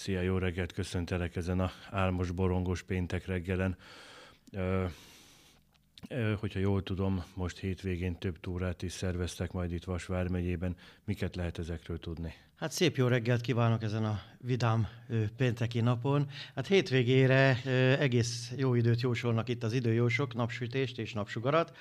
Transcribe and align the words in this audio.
Szia, 0.00 0.20
jó 0.20 0.38
reggelt, 0.38 0.72
köszöntelek 0.72 1.36
ezen 1.36 1.60
a 1.60 1.70
álmos, 1.90 2.30
borongos 2.30 2.82
péntek 2.82 3.26
reggelen. 3.26 3.76
Ö, 4.52 4.84
hogyha 6.38 6.58
jól 6.58 6.82
tudom, 6.82 7.24
most 7.34 7.58
hétvégén 7.58 8.18
több 8.18 8.40
túrát 8.40 8.82
is 8.82 8.92
szerveztek 8.92 9.52
majd 9.52 9.72
itt 9.72 9.84
Vas 9.84 10.06
vármegyében. 10.06 10.76
Miket 11.04 11.36
lehet 11.36 11.58
ezekről 11.58 11.98
tudni? 11.98 12.34
Hát 12.56 12.72
szép 12.72 12.96
jó 12.96 13.06
reggelt 13.06 13.40
kívánok 13.40 13.82
ezen 13.82 14.04
a 14.04 14.20
vidám 14.38 14.88
ö, 15.08 15.24
pénteki 15.36 15.80
napon. 15.80 16.30
Hát 16.54 16.66
hétvégére 16.66 17.60
ö, 17.64 17.92
egész 17.92 18.52
jó 18.56 18.74
időt 18.74 19.00
jósolnak 19.00 19.48
itt 19.48 19.62
az 19.62 19.72
időjósok, 19.72 20.34
napsütést 20.34 20.98
és 20.98 21.12
napsugarat, 21.12 21.76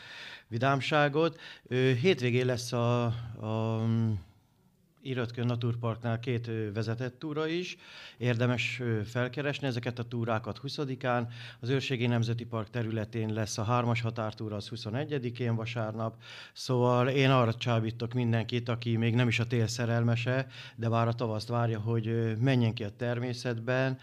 vidámságot. 0.48 1.40
Ö, 1.68 1.76
hétvégén 1.76 2.46
lesz 2.46 2.72
a, 2.72 3.06
a 3.06 3.86
Iratkön 5.02 5.46
Naturparknál 5.46 6.20
két 6.20 6.52
vezetett 6.74 7.20
túra 7.20 7.48
is. 7.48 7.78
Érdemes 8.18 8.82
felkeresni 9.06 9.68
ezeket 9.68 10.00
a 10.00 10.04
túrákat 10.04 10.60
20-án. 10.64 11.28
Az 11.60 11.70
Őrségi 11.70 12.08
Nemzeti 12.08 12.46
Park 12.46 12.70
területén 12.70 13.34
lesz 13.34 13.58
a 13.58 13.64
hármas 13.64 14.02
határtúra, 14.02 14.56
az 14.56 14.70
21-én 14.76 15.56
vasárnap. 15.56 16.16
Szóval 16.54 17.08
én 17.08 17.30
arra 17.30 17.54
csábítok 17.54 18.14
mindenkit, 18.14 18.70
aki 18.70 18.98
még 18.98 19.16
nem 19.16 19.28
is 19.28 19.40
a 19.40 19.48
tél 19.48 19.68
szerelmese, 19.68 20.48
de 20.76 20.90
már 20.90 21.08
a 21.08 21.14
tavaszt 21.14 21.48
várja, 21.48 21.80
hogy 21.80 22.36
menjen 22.40 22.74
ki 22.74 22.84
a 22.84 22.96
természetben, 22.96 24.00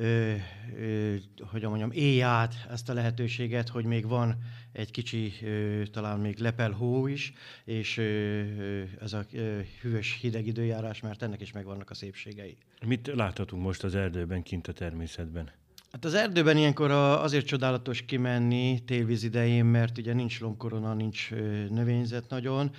ö, 0.00 0.34
ö, 0.78 1.14
hogy 1.50 1.62
mondjam, 1.62 1.90
élj 1.92 2.22
át 2.22 2.54
ezt 2.70 2.88
a 2.88 2.92
lehetőséget, 2.92 3.68
hogy 3.68 3.84
még 3.84 4.08
van 4.08 4.38
egy 4.72 4.90
kicsi, 4.90 5.32
ö, 5.42 5.82
talán 5.86 6.18
még 6.18 6.38
lepel 6.38 6.70
hó 6.70 7.06
is, 7.06 7.32
és 7.64 7.96
ö, 7.96 8.02
ö, 8.02 8.82
ez 9.00 9.12
a 9.12 9.24
ö, 9.32 9.60
hűvös 9.80 10.18
hideg 10.20 10.46
időjárás, 10.46 11.00
mert 11.00 11.22
ennek 11.22 11.40
is 11.40 11.52
megvannak 11.52 11.90
a 11.90 11.94
szépségei. 11.94 12.56
Mit 12.86 13.10
láthatunk 13.14 13.62
most 13.62 13.84
az 13.84 13.94
erdőben, 13.94 14.42
kint 14.42 14.68
a 14.68 14.72
természetben? 14.72 15.50
Hát 15.92 16.04
az 16.04 16.14
erdőben 16.14 16.56
ilyenkor 16.56 16.90
azért 16.90 17.46
csodálatos 17.46 18.02
kimenni 18.02 18.84
télvíz 18.84 19.22
idején, 19.22 19.64
mert 19.64 19.98
ugye 19.98 20.12
nincs 20.12 20.40
lomkorona, 20.40 20.94
nincs 20.94 21.30
növényzet 21.68 22.28
nagyon, 22.28 22.70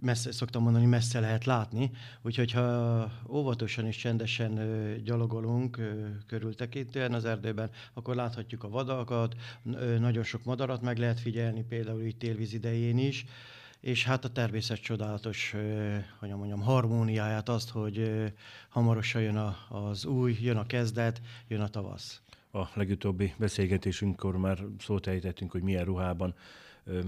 messze, 0.00 0.32
szoktam 0.32 0.62
mondani, 0.62 0.86
messze 0.86 1.20
lehet 1.20 1.44
látni, 1.44 1.90
úgyhogy 2.22 2.52
ha 2.52 3.10
óvatosan 3.28 3.86
és 3.86 3.96
csendesen 3.96 4.60
gyalogolunk 5.04 5.78
körültekintően 6.26 7.12
az 7.12 7.24
erdőben, 7.24 7.70
akkor 7.94 8.14
láthatjuk 8.14 8.64
a 8.64 8.68
vadakat, 8.68 9.34
nagyon 9.98 10.24
sok 10.24 10.44
madarat 10.44 10.82
meg 10.82 10.98
lehet 10.98 11.20
figyelni, 11.20 11.62
például 11.62 12.02
így 12.02 12.16
télvíz 12.16 12.52
idején 12.52 12.98
is, 12.98 13.24
és 13.80 14.04
hát 14.04 14.24
a 14.24 14.32
természet 14.32 14.80
csodálatos, 14.80 15.54
hogy 16.18 16.28
mondjam, 16.28 16.60
harmóniáját, 16.60 17.48
azt, 17.48 17.70
hogy 17.70 18.24
hamarosan 18.68 19.22
jön 19.22 19.36
a, 19.36 19.56
az 19.68 20.04
új, 20.04 20.36
jön 20.40 20.56
a 20.56 20.66
kezdet, 20.66 21.20
jön 21.48 21.60
a 21.60 21.68
tavasz. 21.68 22.20
A 22.52 22.68
legutóbbi 22.74 23.34
beszélgetésünkkor 23.38 24.36
már 24.36 24.58
szót 24.78 25.06
ejtettünk, 25.06 25.50
hogy 25.50 25.62
milyen 25.62 25.84
ruhában 25.84 26.34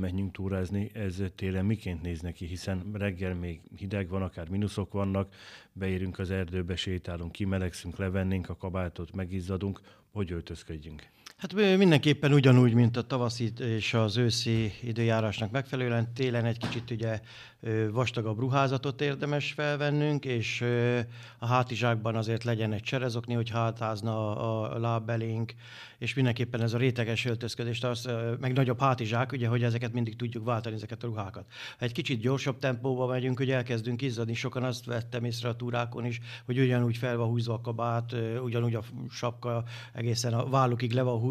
menjünk 0.01 0.33
túrázni, 0.33 0.91
ez 0.93 1.23
télen 1.35 1.65
miként 1.65 2.03
néz 2.03 2.21
neki, 2.21 2.47
hiszen 2.47 2.91
reggel 2.93 3.35
még 3.35 3.61
hideg 3.77 4.09
van, 4.09 4.23
akár 4.23 4.49
mínuszok 4.49 4.93
vannak, 4.93 5.35
beérünk 5.73 6.19
az 6.19 6.31
erdőbe, 6.31 6.77
sétálunk, 6.77 7.33
kimelegszünk, 7.33 7.97
levennénk 7.97 8.49
a 8.49 8.57
kabátot, 8.57 9.15
megizzadunk, 9.15 9.81
hogy 10.11 10.33
öltözködjünk? 10.33 11.09
Hát 11.39 11.53
mindenképpen 11.77 12.33
ugyanúgy, 12.33 12.75
mint 12.75 12.97
a 12.97 13.03
tavaszi 13.03 13.53
és 13.59 13.95
az 13.95 14.17
őszi 14.17 14.73
időjárásnak 14.83 15.51
megfelelően, 15.51 16.13
télen 16.15 16.45
egy 16.45 16.59
kicsit 16.59 16.91
ugye 16.91 17.21
vastagabb 17.91 18.39
ruházatot 18.39 19.01
érdemes 19.01 19.53
felvennünk, 19.53 20.25
és 20.25 20.65
a 21.39 21.47
hátizsákban 21.47 22.17
azért 22.17 22.45
legyen 22.45 22.73
egy 22.73 22.83
cserezokni, 22.83 23.35
hogy 23.35 23.51
hátázna 23.51 24.37
a 24.37 24.79
lábbelénk, 24.79 25.55
és 25.99 26.15
mindenképpen 26.15 26.61
ez 26.61 26.73
a 26.73 26.79
réteges 26.79 27.25
öltözködés, 27.25 27.83
az, 27.83 28.09
meg 28.41 28.53
nagyobb 28.53 28.81
hátizsák, 28.81 29.33
ugye, 29.33 29.49
hogy 29.49 29.63
ezeket 29.63 29.93
mindig 29.93 30.17
tudjuk 30.17 30.45
váltani, 30.45 30.75
ezeket 30.75 31.03
a 31.03 31.07
ruhákat. 31.07 31.45
Ha 31.79 31.85
egy 31.85 31.93
kicsit 31.93 32.21
gyorsabb 32.21 32.59
tempóba 32.59 33.07
megyünk, 33.07 33.39
hogy 33.39 33.51
elkezdünk 33.51 34.03
izzadni, 34.03 34.35
sokan 34.35 34.65
azt 34.65 34.85
vettem 34.85 35.25
észre 35.25 35.49
a 35.49 35.57
túrákon 35.57 36.05
is, 36.05 36.21
hogy 36.45 36.59
ugyanúgy 36.59 36.97
fel 36.97 37.17
van 37.17 37.29
húzva 37.29 37.55
a 37.55 37.61
kabát, 37.61 38.15
ugyanúgy 38.43 38.75
a 38.75 38.83
sapka 39.11 39.65
egészen 39.93 40.33
a 40.35 40.49
vállukig 40.49 40.93
le 40.93 41.03
van 41.03 41.19
húzva. 41.19 41.27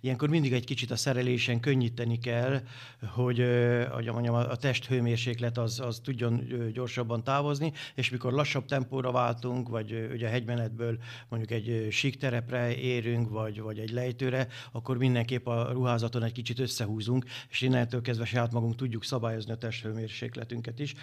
Ilyenkor 0.00 0.28
mindig 0.28 0.52
egy 0.52 0.64
kicsit 0.64 0.90
a 0.90 0.96
szerelésen 0.96 1.60
könnyíteni 1.60 2.18
kell, 2.18 2.60
hogy, 3.06 3.44
hogy 3.90 4.06
mondjam, 4.06 4.34
a 4.34 4.56
test 4.56 4.86
hőmérséklet 4.86 5.58
az, 5.58 5.80
az 5.80 6.00
tudjon 6.04 6.44
gyorsabban 6.72 7.24
távozni, 7.24 7.72
és 7.94 8.10
mikor 8.10 8.32
lassabb 8.32 8.64
tempóra 8.64 9.10
váltunk, 9.12 9.68
vagy 9.68 10.08
ugye 10.12 10.26
a 10.26 10.30
hegymenetből 10.30 10.98
mondjuk 11.28 11.50
egy 11.50 11.86
sík 11.90 12.16
terepre 12.16 12.76
érünk, 12.76 13.28
vagy, 13.28 13.60
vagy 13.60 13.78
egy 13.78 13.90
lejtőre, 13.90 14.46
akkor 14.72 14.96
mindenképp 14.96 15.46
a 15.46 15.72
ruházaton 15.72 16.22
egy 16.22 16.32
kicsit 16.32 16.58
összehúzunk, 16.58 17.24
és 17.50 17.60
innentől 17.60 18.00
kezdve 18.00 18.24
saját 18.24 18.52
magunk 18.52 18.76
tudjuk 18.76 19.04
szabályozni 19.04 19.52
a 19.52 19.56
testhőmérsékletünket 19.56 20.78
is. 20.78 20.94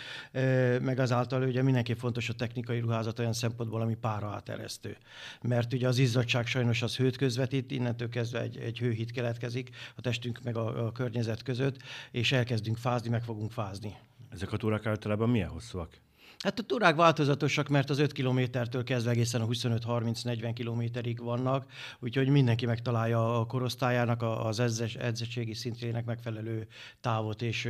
Meg 0.81 0.99
azáltal 0.99 1.43
ugye 1.43 1.61
mindenképp 1.61 1.97
fontos 1.97 2.29
a 2.29 2.33
technikai 2.33 2.79
ruházat 2.79 3.19
olyan 3.19 3.33
szempontból, 3.33 3.81
ami 3.81 3.95
pára 3.95 4.27
áteresztő. 4.27 4.97
Mert 5.41 5.73
ugye 5.73 5.87
az 5.87 5.97
izzadság 5.97 6.47
sajnos 6.47 6.81
az 6.81 6.95
hőt 6.95 7.17
közvetít, 7.17 7.71
innentől 7.71 8.09
kezdve 8.19 8.41
egy, 8.41 8.57
egy 8.57 8.79
hőhit 8.79 9.11
keletkezik 9.11 9.69
a 9.95 10.01
testünk 10.01 10.39
meg 10.43 10.57
a, 10.57 10.85
a 10.85 10.91
környezet 10.91 11.43
között, 11.43 11.77
és 12.11 12.31
elkezdünk 12.31 12.77
fázni, 12.77 13.09
meg 13.09 13.23
fogunk 13.23 13.51
fázni. 13.51 13.95
Ezek 14.29 14.51
a 14.51 14.57
túrák 14.57 14.85
általában 14.85 15.29
milyen 15.29 15.49
hosszúak? 15.49 15.99
Hát 16.37 16.59
a 16.59 16.63
túrák 16.63 16.95
változatosak, 16.95 17.67
mert 17.67 17.89
az 17.89 17.99
5 17.99 18.11
kilométertől 18.11 18.83
kezdve 18.83 19.11
egészen 19.11 19.41
a 19.41 19.47
25-30-40 19.47 20.51
kilométerig 20.53 21.19
vannak, 21.19 21.71
úgyhogy 21.99 22.27
mindenki 22.27 22.65
megtalálja 22.65 23.39
a 23.39 23.45
korosztályának, 23.45 24.21
az 24.21 24.59
edzettségi 24.99 25.53
szintének 25.53 26.05
megfelelő 26.05 26.67
távot 27.01 27.41
és, 27.41 27.69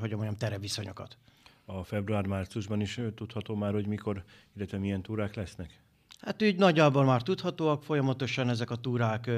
hogy 0.00 0.10
mondjam, 0.10 0.36
tereviszonyokat. 0.36 1.16
A 1.64 1.82
február-márciusban 1.84 2.80
is 2.80 3.00
tudható 3.14 3.54
már, 3.54 3.72
hogy 3.72 3.86
mikor, 3.86 4.24
illetve 4.56 4.78
milyen 4.78 5.02
túrák 5.02 5.34
lesznek? 5.34 5.85
Hát 6.20 6.42
úgy 6.42 6.56
nagyjából 6.56 7.04
már 7.04 7.22
tudhatóak, 7.22 7.82
folyamatosan 7.82 8.48
ezek 8.48 8.70
a 8.70 8.76
túrák 8.76 9.30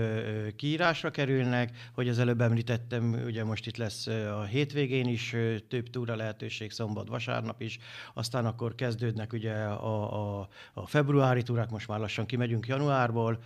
kiírásra 0.56 1.10
kerülnek, 1.10 1.90
hogy 1.92 2.08
az 2.08 2.18
előbb 2.18 2.40
említettem, 2.40 3.22
ugye 3.26 3.44
most 3.44 3.66
itt 3.66 3.76
lesz 3.76 4.06
a 4.06 4.44
hétvégén 4.44 5.08
is 5.08 5.36
több 5.68 5.90
túra 5.90 6.16
lehetőség, 6.16 6.70
szombat, 6.70 7.08
vasárnap 7.08 7.62
is, 7.62 7.78
aztán 8.14 8.46
akkor 8.46 8.74
kezdődnek 8.74 9.32
ugye 9.32 9.52
a, 9.52 10.40
a, 10.40 10.48
a 10.72 10.86
februári 10.86 11.42
túrák, 11.42 11.70
most 11.70 11.88
már 11.88 11.98
lassan 11.98 12.26
kimegyünk 12.26 12.66
januárból, 12.66 13.38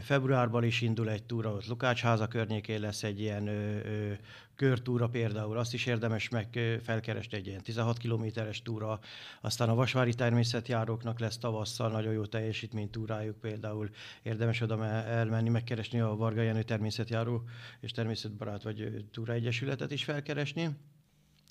februárban 0.00 0.64
is 0.64 0.80
indul 0.80 1.10
egy 1.10 1.22
túra, 1.22 1.50
ott 1.50 1.66
Lukácsháza 1.66 2.28
környékén 2.28 2.80
lesz 2.80 3.02
egy 3.02 3.20
ilyen 3.20 3.48
körtúra 4.56 5.08
például, 5.08 5.58
azt 5.58 5.74
is 5.74 5.86
érdemes 5.86 6.28
meg 6.28 6.78
felkeresni 6.82 7.36
egy 7.36 7.46
ilyen 7.46 7.62
16 7.62 7.98
kilométeres 7.98 8.62
túra, 8.62 8.98
aztán 9.40 9.68
a 9.68 9.74
vasvári 9.74 10.14
természetjáróknak 10.14 11.18
lesz 11.18 11.38
tavasszal 11.38 11.90
nagyon 11.90 12.12
jó 12.12 12.24
teljesítménytúrájuk 12.90 13.40
például, 13.40 13.90
érdemes 14.22 14.60
oda 14.60 14.84
elmenni, 14.86 15.48
megkeresni 15.48 16.00
a 16.00 16.16
Varga 16.16 16.42
Jenő 16.42 16.62
természetjáró 16.62 17.42
és 17.80 17.90
természetbarát 17.90 18.62
vagy 18.62 19.04
túra 19.12 19.32
egyesületet 19.32 19.90
is 19.90 20.04
felkeresni 20.04 20.76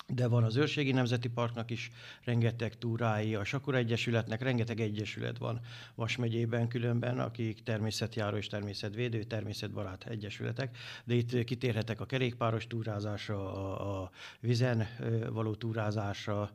de 0.07 0.27
van 0.27 0.43
az 0.43 0.55
Őrségi 0.55 0.91
Nemzeti 0.91 1.29
Parknak 1.29 1.71
is 1.71 1.91
rengeteg 2.23 2.77
túrái, 2.77 3.35
a 3.35 3.43
Sakura 3.43 3.77
Egyesületnek 3.77 4.41
rengeteg 4.41 4.79
egyesület 4.79 5.37
van 5.37 5.59
Vas 5.95 6.15
megyében 6.15 6.67
különben, 6.67 7.19
akik 7.19 7.63
természetjáró 7.63 8.37
és 8.37 8.47
természetvédő, 8.47 9.23
természetbarát 9.23 10.05
egyesületek, 10.07 10.77
de 11.03 11.13
itt 11.13 11.43
kitérhetek 11.43 12.01
a 12.01 12.05
kerékpáros 12.05 12.67
túrázásra, 12.67 13.53
a, 13.53 14.03
a 14.03 14.11
vizen 14.39 14.87
való 15.29 15.55
túrázásra, 15.55 16.51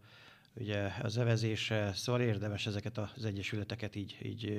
ugye 0.60 0.88
az 1.02 1.18
evezésre, 1.18 1.92
szóval 1.94 2.20
érdemes 2.20 2.66
ezeket 2.66 2.98
az 2.98 3.24
egyesületeket 3.24 3.96
így, 3.96 4.16
így 4.22 4.52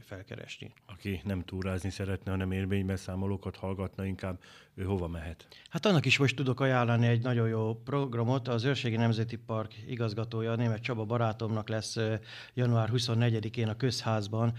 felkeresni. 0.00 0.72
Aki 0.86 1.20
nem 1.24 1.44
túrázni 1.44 1.90
szeretne, 1.90 2.30
hanem 2.30 2.52
élménybeszámolókat 2.52 3.56
hallgatna, 3.56 4.04
inkább 4.04 4.40
ő 4.74 4.84
hova 4.84 5.08
mehet? 5.08 5.48
Hát 5.68 5.86
annak 5.86 6.04
is 6.06 6.18
most 6.18 6.36
tudok 6.36 6.60
ajánlani 6.60 7.06
egy 7.06 7.22
nagyon 7.22 7.48
jó 7.48 7.74
programot. 7.74 8.48
Az 8.48 8.64
Őrségi 8.64 8.96
Nemzeti 8.96 9.36
Park 9.36 9.74
igazgatója, 9.86 10.54
német 10.54 10.82
Csaba 10.82 11.04
barátomnak 11.04 11.68
lesz 11.68 11.96
január 12.54 12.90
24-én 12.92 13.68
a 13.68 13.76
közházban 13.76 14.52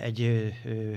egy 0.00 0.52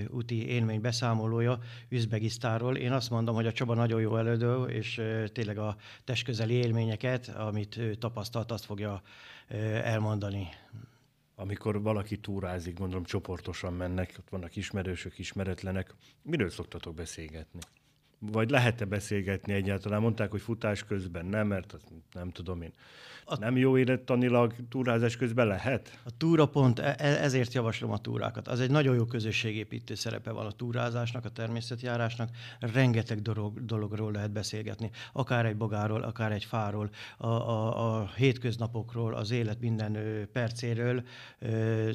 úti 0.09 0.47
élmény 0.47 0.81
beszámolója 0.81 1.59
Üzbegisztáról. 1.89 2.75
Én 2.77 2.91
azt 2.91 3.09
mondom, 3.09 3.36
hogy 3.36 3.45
a 3.45 3.51
Csaba 3.51 3.74
nagyon 3.74 4.01
jó 4.01 4.18
elődő, 4.18 4.63
és 4.63 5.01
tényleg 5.31 5.57
a 5.57 5.75
testközeli 6.03 6.53
élményeket, 6.53 7.27
amit 7.27 7.80
tapasztalt, 8.00 8.51
azt 8.51 8.65
fogja 8.65 9.00
elmondani 9.83 10.48
amikor 11.36 11.81
valaki 11.81 12.18
túrázik, 12.18 12.77
gondolom 12.77 13.03
csoportosan 13.03 13.74
mennek, 13.74 14.15
ott 14.19 14.30
vannak 14.30 14.56
ismerősök, 14.56 15.19
ismeretlenek. 15.19 15.94
Miről 16.21 16.50
szoktatok 16.50 16.95
beszélgetni? 16.95 17.59
vagy 18.21 18.50
lehet-e 18.50 18.86
beszélgetni 18.86 19.53
egyáltalán? 19.53 20.01
Mondták, 20.01 20.31
hogy 20.31 20.42
futás 20.42 20.83
közben 20.83 21.25
nem, 21.25 21.48
mert 21.48 21.77
nem 22.12 22.30
tudom 22.30 22.62
én. 22.62 22.74
A... 23.31 23.38
Nem 23.39 23.57
jó 23.57 23.78
élettanilag 23.78 24.54
túrázás 24.69 25.18
közben 25.18 25.48
lehet? 25.48 26.00
A 26.04 26.18
túrapont, 26.18 26.80
e- 26.80 26.95
e- 26.98 27.24
ezért 27.24 27.54
javaslom 27.54 27.92
a 27.92 27.98
túrákat. 27.98 28.48
Az 28.48 28.60
egy 28.60 28.72
nagyon 28.72 28.95
jó 28.95 29.06
közösségépítő 29.06 29.95
szerepe 29.95 30.31
van 30.31 30.45
a 30.45 30.51
túrázásnak, 30.51 31.25
a 31.25 31.30
természetjárásnak. 31.30 32.30
Rengeteg 32.60 33.22
dolog, 33.22 33.66
dologról 33.66 34.12
lehet 34.12 34.31
beszélgetni. 34.31 34.89
Akár 35.13 35.45
egy 35.45 35.57
bogáról, 35.57 36.01
akár 36.01 36.31
egy 36.31 36.45
fáról, 36.45 36.89
a, 37.18 37.28
a, 37.28 38.00
a 38.00 38.10
hétköznapokról, 38.16 39.13
az 39.13 39.31
élet 39.31 39.60
minden 39.60 39.98
percéről. 40.31 41.04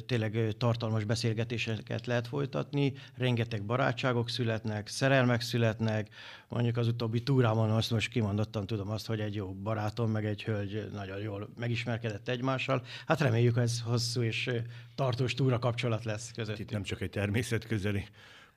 Tényleg 0.05 0.55
tartalmas 0.57 1.03
beszélgetéseket 1.03 2.05
lehet 2.05 2.27
folytatni. 2.27 2.93
Rengeteg 3.15 3.65
barátságok 3.65 4.29
születnek, 4.29 4.87
szerelmek 4.87 5.41
születnek. 5.41 6.09
Mondjuk 6.49 6.77
az 6.77 6.87
utóbbi 6.87 7.23
túrámon 7.23 7.69
azt 7.69 7.91
most 7.91 8.09
kimondottan 8.09 8.65
tudom 8.65 8.89
azt, 8.89 9.07
hogy 9.07 9.19
egy 9.19 9.35
jó 9.35 9.53
barátom, 9.53 10.11
meg 10.11 10.25
egy 10.25 10.43
hölgy 10.43 10.89
nagyon 10.93 11.19
jól 11.27 11.49
megismerkedett 11.57 12.27
egymással. 12.27 12.85
Hát 13.05 13.19
reméljük, 13.19 13.57
ez 13.57 13.81
hosszú 13.81 14.21
és 14.21 14.49
tartós 14.95 15.33
túra 15.33 15.59
kapcsolat 15.59 16.03
lesz 16.03 16.31
között. 16.31 16.59
Itt 16.59 16.71
nem 16.71 16.83
csak 16.83 17.01
egy 17.01 17.09
természetközeli 17.09 18.05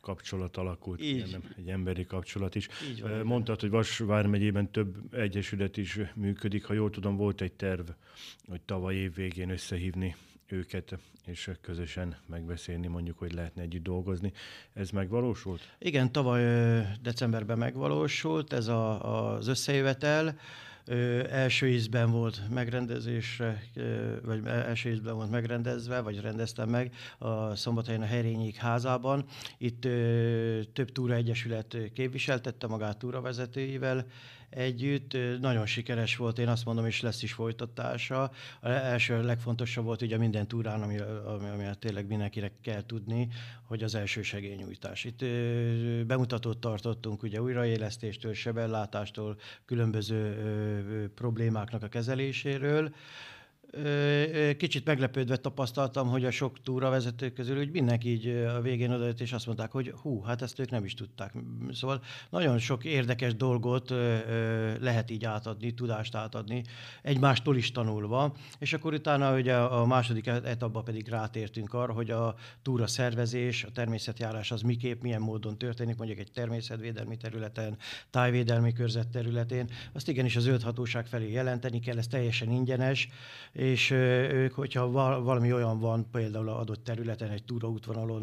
kapcsolat 0.01 0.57
alakult, 0.57 1.03
Így. 1.03 1.23
hanem 1.23 1.55
egy 1.57 1.69
emberi 1.69 2.05
kapcsolat 2.05 2.55
is. 2.55 2.69
Így 2.91 3.01
van, 3.01 3.11
Mondtad, 3.11 3.61
hogy 3.61 3.71
Vas 3.71 3.99
vármegyében 3.99 4.71
több 4.71 5.15
egyesület 5.15 5.77
is 5.77 5.99
működik. 6.15 6.65
Ha 6.65 6.73
jól 6.73 6.91
tudom, 6.91 7.17
volt 7.17 7.41
egy 7.41 7.53
terv, 7.53 7.89
hogy 8.49 8.61
tavaly 8.61 8.95
év 8.95 9.15
végén 9.15 9.51
összehívni 9.51 10.17
őket, 10.47 10.99
és 11.27 11.51
közösen 11.61 12.17
megbeszélni 12.27 12.87
mondjuk, 12.87 13.19
hogy 13.19 13.33
lehetne 13.33 13.63
együtt 13.63 13.83
dolgozni. 13.83 14.33
Ez 14.73 14.91
megvalósult? 14.91 15.61
Igen, 15.79 16.13
tavaly 16.13 16.43
decemberben 17.03 17.59
megvalósult 17.59 18.53
ez 18.53 18.67
a, 18.67 19.35
az 19.35 19.47
összejövetel 19.47 20.39
első 21.31 21.69
ízben 21.69 22.11
volt 22.11 22.41
megrendezésre, 22.51 23.63
vagy 24.25 24.47
első 24.47 24.91
ízben 24.91 25.15
volt 25.15 25.31
megrendezve, 25.31 26.01
vagy 26.01 26.21
rendeztem 26.21 26.69
meg 26.69 26.93
a 27.19 27.55
Szombathelyen 27.55 28.03
a 28.03 28.07
Herényék 28.07 28.57
házában. 28.57 29.25
Itt 29.59 29.81
több 30.73 30.93
túra 30.93 31.15
egyesület 31.15 31.77
képviseltette 31.95 32.67
magát 32.67 32.99
túravezetőivel, 32.99 34.07
együtt. 34.51 35.17
Nagyon 35.41 35.67
sikeres 35.67 36.17
volt, 36.17 36.39
én 36.39 36.49
azt 36.49 36.65
mondom, 36.65 36.87
és 36.87 37.01
lesz 37.01 37.23
is 37.23 37.33
folytatása. 37.33 38.23
A 38.61 38.69
első 38.69 39.23
legfontosabb 39.23 39.85
volt 39.85 40.03
ugye 40.03 40.19
minden 40.19 40.49
túrán, 40.49 40.83
ami, 40.83 40.99
ami, 41.25 41.49
ami 41.49 41.65
tényleg 41.79 42.07
mindenkinek 42.07 42.53
kell 42.63 42.87
tudni, 42.87 43.29
hogy 43.65 43.83
az 43.83 43.95
első 43.95 44.23
segélynyújtás. 44.23 45.05
Itt 45.05 45.25
bemutatót 46.07 46.59
tartottunk 46.59 47.23
ugye 47.23 47.43
újraélesztéstől, 47.43 48.35
sebellátástól, 48.35 49.39
különböző 49.65 51.11
problémáknak 51.15 51.83
a 51.83 51.89
kezeléséről. 51.89 52.95
Kicsit 54.57 54.85
meglepődve 54.85 55.37
tapasztaltam, 55.37 56.09
hogy 56.09 56.25
a 56.25 56.31
sok 56.31 56.63
túravezetők 56.63 57.33
közül 57.33 57.59
úgy 57.59 57.71
mindenki 57.71 58.09
így 58.09 58.29
a 58.29 58.61
végén 58.61 58.91
odajött, 58.91 59.21
és 59.21 59.33
azt 59.33 59.47
mondták, 59.47 59.71
hogy 59.71 59.93
hú, 60.03 60.23
hát 60.23 60.43
ezt 60.43 60.59
ők 60.59 60.71
nem 60.71 60.85
is 60.85 60.95
tudták. 60.95 61.35
Szóval 61.73 62.03
nagyon 62.31 62.59
sok 62.59 62.85
érdekes 62.85 63.35
dolgot 63.35 63.91
lehet 64.81 65.11
így 65.11 65.25
átadni, 65.25 65.75
tudást 65.75 66.15
átadni, 66.15 66.65
egymástól 67.03 67.57
is 67.57 67.73
tanulva, 67.73 68.37
és 68.59 68.73
akkor 68.73 68.93
utána 68.93 69.35
ugye 69.35 69.57
a 69.57 69.87
második 69.87 70.27
etapban 70.27 70.85
pedig 70.85 71.09
rátértünk 71.09 71.75
arra, 71.75 71.93
hogy 71.93 72.11
a 72.11 72.35
túra 72.63 72.87
szervezés, 72.87 73.65
a 73.65 73.71
természetjárás 73.71 74.51
az 74.51 74.63
miképp, 74.63 75.03
milyen 75.03 75.21
módon 75.21 75.59
történik, 75.59 75.97
mondjuk 75.97 76.19
egy 76.19 76.33
természetvédelmi 76.33 77.17
területen, 77.17 77.77
tájvédelmi 78.11 78.73
körzet 78.73 79.09
területén, 79.09 79.71
azt 79.93 80.09
igenis 80.09 80.37
az 80.37 80.43
zöld 80.43 80.63
hatóság 80.63 81.07
felé 81.07 81.33
jelenteni 81.33 81.81
kell, 81.81 81.99
ez 81.99 82.07
teljesen 82.07 82.51
ingyenes, 82.51 83.09
és 83.61 83.91
ők, 83.91 84.53
hogyha 84.53 84.91
valami 85.23 85.53
olyan 85.53 85.79
van, 85.79 86.11
például 86.11 86.49
adott 86.49 86.85
területen, 86.85 87.31
egy 87.31 87.45
túraútvonalon, 87.45 88.23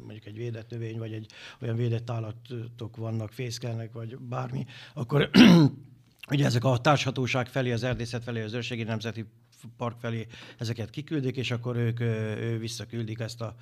mondjuk 0.00 0.26
egy 0.26 0.36
védett 0.36 0.70
növény, 0.70 0.98
vagy 0.98 1.12
egy 1.12 1.26
olyan 1.60 1.76
védett 1.76 2.10
állatok 2.10 2.96
vannak, 2.96 3.32
fészkelnek, 3.32 3.92
vagy 3.92 4.18
bármi, 4.18 4.66
akkor 4.94 5.30
ugye 6.30 6.44
ezek 6.44 6.64
a 6.64 6.78
társhatóság 6.78 7.46
felé, 7.46 7.72
az 7.72 7.82
erdészet 7.82 8.22
felé, 8.22 8.42
az 8.42 8.52
őrségi 8.52 8.82
nemzeti 8.82 9.24
park 9.76 10.00
felé 10.00 10.26
ezeket 10.58 10.90
kiküldik, 10.90 11.36
és 11.36 11.50
akkor 11.50 11.76
ők 11.76 12.00
ő 12.00 12.58
visszaküldik 12.58 13.18
ezt 13.20 13.40
a 13.40 13.54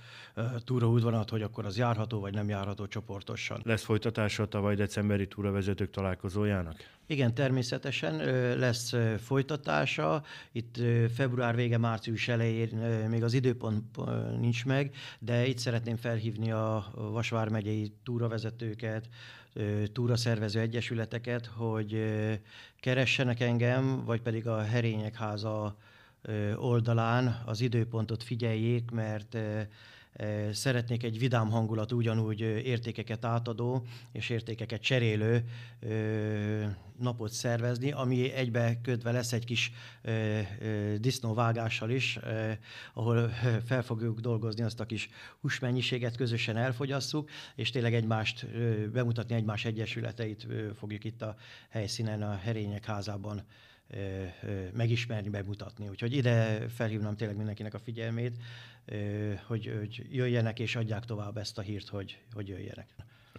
túraútvonalat, 0.64 1.30
hogy 1.30 1.42
akkor 1.42 1.66
az 1.66 1.76
járható 1.76 2.20
vagy 2.20 2.34
nem 2.34 2.48
járható 2.48 2.86
csoportosan. 2.86 3.60
Lesz 3.64 3.82
folytatása 3.82 4.42
a 4.42 4.46
tavaly 4.46 4.74
decemberi 4.74 5.28
túravezetők 5.28 5.90
találkozójának? 5.90 6.76
Igen, 7.06 7.34
természetesen 7.34 8.16
lesz 8.58 8.94
folytatása. 9.18 10.22
Itt 10.52 10.76
február 11.14 11.54
vége, 11.54 11.78
március 11.78 12.28
elején 12.28 12.76
még 13.08 13.22
az 13.22 13.32
időpont 13.32 13.84
nincs 14.40 14.64
meg, 14.64 14.94
de 15.18 15.46
itt 15.46 15.58
szeretném 15.58 15.96
felhívni 15.96 16.50
a 16.52 16.90
Vasvár 16.94 17.48
megyei 17.48 17.92
túravezetőket, 18.04 19.08
túraszervező 19.93 20.61
egyesületeket, 20.61 21.47
hogy 21.47 22.05
keressenek 22.81 23.41
engem, 23.41 24.05
vagy 24.05 24.20
pedig 24.20 24.47
a 24.47 24.62
Herények 24.62 25.17
Háza 25.17 25.76
oldalán 26.56 27.43
az 27.47 27.61
időpontot 27.61 28.23
figyeljék, 28.23 28.91
mert 28.91 29.37
szeretnék 30.52 31.02
egy 31.02 31.19
vidám 31.19 31.50
hangulat, 31.50 31.93
ugyanúgy 31.93 32.41
értékeket 32.41 33.25
átadó 33.25 33.87
és 34.12 34.29
értékeket 34.29 34.81
cserélő 34.81 35.44
napot 37.00 37.32
szervezni, 37.32 37.93
ami 37.93 38.32
egybe 38.32 38.81
kötve 38.82 39.11
lesz 39.11 39.32
egy 39.32 39.44
kis 39.44 39.73
disznóvágással 40.97 41.91
is, 41.91 42.19
ahol 42.94 43.29
fel 43.64 43.82
fogjuk 43.82 44.20
dolgozni 44.20 44.62
azt 44.62 44.81
a 44.81 44.87
kis 44.87 45.08
húsmennyiséget, 45.41 46.17
közösen 46.17 46.56
elfogyasszuk, 46.56 47.31
és 47.55 47.70
tényleg 47.70 47.94
egymást 47.94 48.47
bemutatni, 48.91 49.35
egymás 49.35 49.64
egyesületeit 49.64 50.47
fogjuk 50.79 51.05
itt 51.05 51.23
a 51.23 51.37
helyszínen, 51.69 52.23
a 52.23 52.35
Herények 52.37 52.85
házában 52.85 53.43
megismerni, 54.73 55.29
bemutatni. 55.29 55.88
Úgyhogy 55.88 56.14
ide 56.14 56.69
felhívnám 56.69 57.17
tényleg 57.17 57.37
mindenkinek 57.37 57.75
a 57.75 57.79
figyelmét, 57.79 58.37
hogy, 59.47 59.75
hogy 59.79 60.06
jöjjenek 60.11 60.58
és 60.58 60.76
adják 60.76 61.05
tovább 61.05 61.37
ezt 61.37 61.58
a 61.58 61.62
hírt, 61.62 61.88
hogy, 61.88 62.19
hogy 62.32 62.49
jöjjenek. 62.49 62.88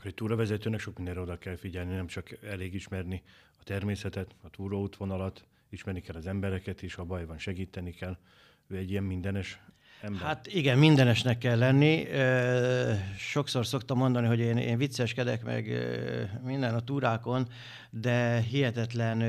Akkor 0.01 0.13
egy 0.13 0.19
túravezetőnek 0.19 0.79
sok 0.79 0.95
mindenre 0.95 1.21
oda 1.21 1.37
kell 1.37 1.55
figyelni, 1.55 1.93
nem 1.93 2.07
csak 2.07 2.37
elég 2.43 2.73
ismerni 2.73 3.23
a 3.59 3.63
természetet, 3.63 4.35
a 4.41 4.49
túróútvonalat, 4.49 5.45
ismerni 5.69 6.01
kell 6.01 6.15
az 6.15 6.27
embereket 6.27 6.81
is, 6.81 6.93
ha 6.93 7.03
baj 7.03 7.25
van, 7.25 7.37
segíteni 7.37 7.91
kell. 7.91 8.17
Ő 8.67 8.75
egy 8.75 8.89
ilyen 8.91 9.03
mindenes 9.03 9.59
ember. 10.01 10.21
Hát 10.21 10.47
igen, 10.47 10.77
mindenesnek 10.77 11.37
kell 11.37 11.57
lenni. 11.57 12.07
Sokszor 13.17 13.65
szoktam 13.65 13.97
mondani, 13.97 14.27
hogy 14.27 14.39
én, 14.39 14.57
én 14.57 14.77
vicceskedek 14.77 15.43
meg 15.43 15.65
minden 16.43 16.75
a 16.75 16.83
túrákon, 16.83 17.47
de 17.89 18.39
hihetetlen 18.39 19.21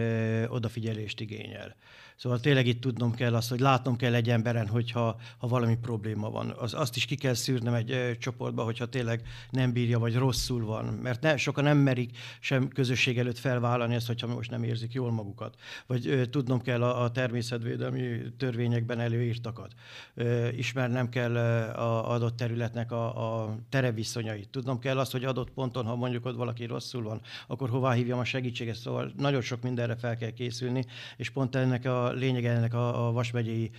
odafigyelést 0.49 1.21
igényel. 1.21 1.77
Szóval 2.23 2.41
tényleg 2.41 2.67
itt 2.67 2.81
tudnom 2.81 3.15
kell 3.15 3.35
azt, 3.35 3.49
hogy 3.51 3.61
látnom 3.61 3.97
kell 3.97 4.15
egy 4.15 4.31
emberen, 4.31 4.69
hogyha 4.69 5.21
ha 5.39 5.47
valami 5.47 5.77
probléma 5.77 6.31
van. 6.31 6.55
Az, 6.59 6.75
azt 6.75 6.97
is 6.97 7.05
ki 7.05 7.15
kell 7.15 7.35
szűrnem 7.35 7.75
egy 7.75 7.91
ö, 7.91 8.17
csoportba, 8.19 8.63
hogyha 8.63 8.87
tényleg 8.87 9.23
nem 9.51 9.73
bírja, 9.73 9.99
vagy 9.99 10.15
rosszul 10.15 10.65
van. 10.65 10.85
Mert 10.85 11.21
ne, 11.21 11.37
sokan 11.37 11.65
nem 11.65 11.79
merik 11.79 12.19
sem 12.41 12.69
közösség 12.69 13.19
előtt 13.19 13.39
felvállalni 13.39 13.95
ezt, 13.95 14.07
hogyha 14.07 14.27
most 14.27 14.51
nem 14.51 14.63
érzik 14.63 14.93
jól 14.93 15.11
magukat. 15.11 15.55
Vagy 15.87 16.07
ö, 16.07 16.27
tudnom 16.27 16.61
kell 16.61 16.83
a, 16.83 17.03
a 17.03 17.11
természetvédelmi 17.11 18.21
törvényekben 18.37 19.01
előírtakat. 19.01 19.73
Ö, 20.15 20.49
ismernem 20.49 21.09
kell 21.09 21.37
a 21.37 22.11
adott 22.13 22.37
területnek 22.37 22.93
a, 22.93 23.43
a 23.43 23.57
tereviszonyait. 23.69 24.49
Tudnom 24.49 24.79
kell 24.79 24.99
azt, 24.99 25.13
hogy 25.13 25.25
adott 25.25 25.51
ponton, 25.51 25.85
ha 25.85 25.97
mondjuk 25.97 26.27
ott 26.27 26.37
valaki 26.37 26.65
rosszul 26.65 27.03
van, 27.03 27.21
akkor 27.47 27.69
hová 27.69 27.93
hívjam 27.93 28.19
a 28.19 28.25
segítséget. 28.25 28.77
Szóval 28.77 29.13
nagyon 29.17 29.41
sok 29.41 29.63
mindenre 29.63 29.97
fel 29.97 30.17
kell 30.17 30.31
készülni, 30.31 30.85
és 31.17 31.31
pont 31.31 31.57
ennek 31.57 31.85
a 31.85 32.12
lényeg 32.15 32.45
ennek 32.45 32.75
a, 32.75 33.07
a 33.07 33.13
vasmegyei 33.13 33.71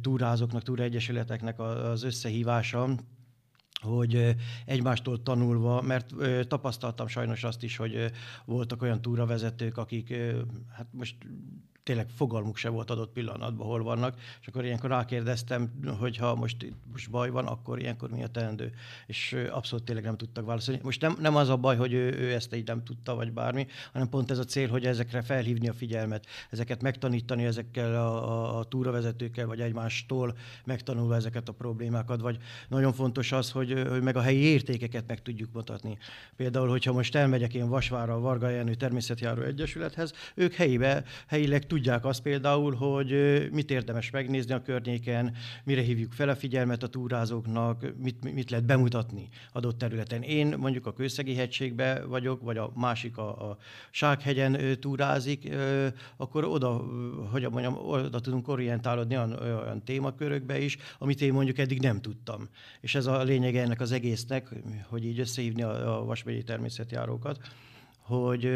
túrázóknak, 0.00 0.62
túraegyesületeknek 0.62 1.60
az 1.60 2.02
összehívása, 2.02 2.88
hogy 3.80 4.34
egymástól 4.66 5.22
tanulva, 5.22 5.82
mert 5.82 6.14
tapasztaltam 6.48 7.06
sajnos 7.06 7.44
azt 7.44 7.62
is, 7.62 7.76
hogy 7.76 8.12
voltak 8.44 8.82
olyan 8.82 9.02
túravezetők, 9.02 9.76
akik 9.76 10.14
hát 10.72 10.86
most 10.90 11.16
tényleg 11.86 12.06
fogalmuk 12.16 12.56
se 12.56 12.68
volt 12.68 12.90
adott 12.90 13.12
pillanatban, 13.12 13.66
hol 13.66 13.82
vannak, 13.82 14.14
és 14.40 14.46
akkor 14.46 14.64
ilyenkor 14.64 14.90
rákérdeztem, 14.90 15.70
hogy 15.98 16.16
ha 16.16 16.34
most, 16.34 16.72
most 16.92 17.10
baj 17.10 17.30
van, 17.30 17.46
akkor 17.46 17.78
ilyenkor 17.78 18.10
mi 18.10 18.22
a 18.22 18.26
teendő. 18.26 18.72
És 19.06 19.36
abszolút 19.50 19.84
tényleg 19.84 20.04
nem 20.04 20.16
tudtak 20.16 20.46
válaszolni. 20.46 20.80
Most 20.84 21.00
nem, 21.00 21.16
nem 21.20 21.36
az 21.36 21.48
a 21.48 21.56
baj, 21.56 21.76
hogy 21.76 21.92
ő, 21.92 22.18
ő 22.18 22.32
ezt 22.32 22.54
így 22.54 22.66
nem 22.66 22.84
tudta, 22.84 23.14
vagy 23.14 23.32
bármi, 23.32 23.66
hanem 23.92 24.08
pont 24.08 24.30
ez 24.30 24.38
a 24.38 24.44
cél, 24.44 24.68
hogy 24.68 24.86
ezekre 24.86 25.22
felhívni 25.22 25.68
a 25.68 25.72
figyelmet, 25.72 26.26
ezeket 26.50 26.82
megtanítani 26.82 27.44
ezekkel 27.44 27.94
a, 27.94 28.30
a, 28.30 28.58
a 28.58 28.64
túravezetőkkel, 28.64 29.46
vagy 29.46 29.60
egymástól 29.60 30.36
megtanulva 30.64 31.14
ezeket 31.14 31.48
a 31.48 31.52
problémákat, 31.52 32.20
vagy 32.20 32.38
nagyon 32.68 32.92
fontos 32.92 33.32
az, 33.32 33.50
hogy, 33.50 33.82
hogy 33.88 34.02
meg 34.02 34.16
a 34.16 34.20
helyi 34.20 34.42
értékeket 34.42 35.06
meg 35.06 35.22
tudjuk 35.22 35.52
mutatni. 35.52 35.98
Például, 36.36 36.68
hogyha 36.68 36.92
most 36.92 37.14
elmegyek 37.14 37.54
én 37.54 37.68
Vasvára 37.68 38.14
a 38.14 38.20
Varga 38.20 38.74
Természetjáró 38.74 39.42
Egyesülethez, 39.42 40.12
ők 40.34 40.52
helyibe, 40.52 41.04
helyileg 41.26 41.66
tudják 41.76 42.04
azt 42.04 42.22
például, 42.22 42.74
hogy 42.74 43.12
mit 43.52 43.70
érdemes 43.70 44.10
megnézni 44.10 44.52
a 44.54 44.62
környéken, 44.62 45.34
mire 45.64 45.80
hívjuk 45.80 46.12
fel 46.12 46.28
a 46.28 46.36
figyelmet 46.36 46.82
a 46.82 46.88
túrázóknak, 46.88 47.92
mit, 47.98 48.32
mit 48.32 48.50
lehet 48.50 48.66
bemutatni 48.66 49.28
adott 49.52 49.78
területen. 49.78 50.22
Én 50.22 50.54
mondjuk 50.58 50.86
a 50.86 50.92
Kőszegi 50.92 51.34
hegységbe 51.34 52.04
vagyok, 52.04 52.42
vagy 52.42 52.56
a 52.56 52.72
másik 52.74 53.18
a, 53.18 53.50
a 53.50 53.56
Sághegyen 53.90 54.80
túrázik, 54.80 55.54
akkor 56.16 56.44
oda, 56.44 56.84
hogy 57.30 57.50
mondjam, 57.50 57.76
oda 57.76 58.20
tudunk 58.20 58.48
orientálódni 58.48 59.16
olyan, 59.16 59.32
olyan 59.32 59.84
témakörökbe 59.84 60.58
is, 60.58 60.76
amit 60.98 61.20
én 61.20 61.32
mondjuk 61.32 61.58
eddig 61.58 61.80
nem 61.80 62.00
tudtam. 62.00 62.48
És 62.80 62.94
ez 62.94 63.06
a 63.06 63.22
lényege 63.22 63.62
ennek 63.62 63.80
az 63.80 63.92
egésznek, 63.92 64.54
hogy 64.88 65.04
így 65.04 65.20
összehívni 65.20 65.62
a, 65.62 65.98
a 65.98 66.04
vasmegyi 66.04 66.42
természetjárókat, 66.42 67.38
hogy 67.98 68.48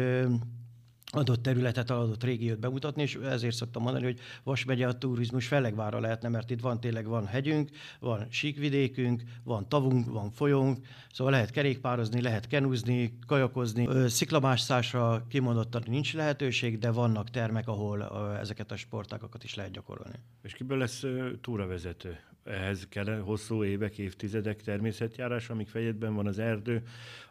adott 1.11 1.43
területet, 1.43 1.89
adott 1.89 2.23
régiót 2.23 2.59
bemutatni, 2.59 3.01
és 3.01 3.15
ezért 3.15 3.55
szoktam 3.55 3.81
mondani, 3.81 4.03
hogy 4.03 4.19
Vas 4.43 4.65
megye 4.65 4.87
a 4.87 4.97
turizmus 4.97 5.47
fellegvára 5.47 5.99
lehetne, 5.99 6.29
mert 6.29 6.49
itt 6.49 6.61
van 6.61 6.79
tényleg 6.79 7.05
van 7.05 7.25
hegyünk, 7.25 7.69
van 7.99 8.27
síkvidékünk, 8.29 9.21
van 9.43 9.69
tavunk, 9.69 10.11
van 10.11 10.31
folyónk, 10.31 10.85
szóval 11.11 11.33
lehet 11.33 11.51
kerékpározni, 11.51 12.21
lehet 12.21 12.47
kenúzni, 12.47 13.17
kajakozni. 13.27 14.09
Sziklamászásra 14.09 15.25
kimondottan 15.29 15.83
nincs 15.87 16.13
lehetőség, 16.13 16.77
de 16.77 16.91
vannak 16.91 17.29
termek, 17.29 17.67
ahol 17.67 18.37
ezeket 18.39 18.71
a 18.71 18.75
sportágokat 18.75 19.43
is 19.43 19.55
lehet 19.55 19.71
gyakorolni. 19.71 20.19
És 20.43 20.53
kiből 20.53 20.77
lesz 20.77 21.03
túravezető? 21.41 22.19
Ehhez 22.43 22.87
kell 22.89 23.19
hosszú 23.19 23.63
évek, 23.63 23.97
évtizedek 23.97 24.61
természetjárás, 24.61 25.49
amíg 25.49 25.67
fejedben 25.67 26.13
van 26.15 26.27
az 26.27 26.39
erdő, 26.39 26.83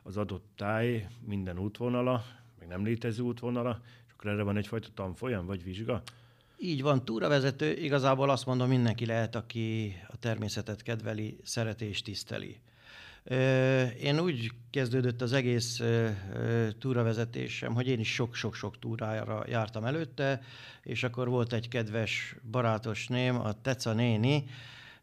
az 0.02 0.16
adott 0.16 0.46
táj, 0.56 1.06
minden 1.26 1.58
útvonala, 1.58 2.25
meg 2.61 2.69
nem 2.69 2.85
létező 2.85 3.23
útvonala, 3.23 3.81
és 4.07 4.12
akkor 4.12 4.31
erre 4.31 4.43
van 4.43 4.57
egyfajta 4.57 4.88
tanfolyam 4.95 5.47
vagy 5.47 5.64
vizsga? 5.64 6.02
Így 6.59 6.83
van, 6.83 7.05
túravezető, 7.05 7.73
igazából 7.73 8.31
azt 8.31 8.47
mondom, 8.47 8.69
mindenki 8.69 9.07
lehet, 9.07 9.35
aki 9.35 9.97
a 10.09 10.17
természetet 10.17 10.83
kedveli, 10.83 11.37
szereti 11.43 11.85
és 11.85 12.02
tiszteli. 12.02 12.61
Én 14.00 14.21
úgy 14.21 14.50
kezdődött 14.71 15.23
az 15.23 15.33
egész 15.33 15.81
túravezetésem, 16.79 17.75
hogy 17.75 17.88
én 17.88 18.00
is 18.00 18.14
sok-sok-sok 18.14 18.79
túrára 18.79 19.45
jártam 19.49 19.85
előtte, 19.85 20.43
és 20.83 21.02
akkor 21.02 21.29
volt 21.29 21.52
egy 21.52 21.69
kedves 21.69 22.37
barátos 22.50 23.07
ném, 23.07 23.40
a 23.40 23.61
Teca 23.62 23.93
néni, 23.93 24.45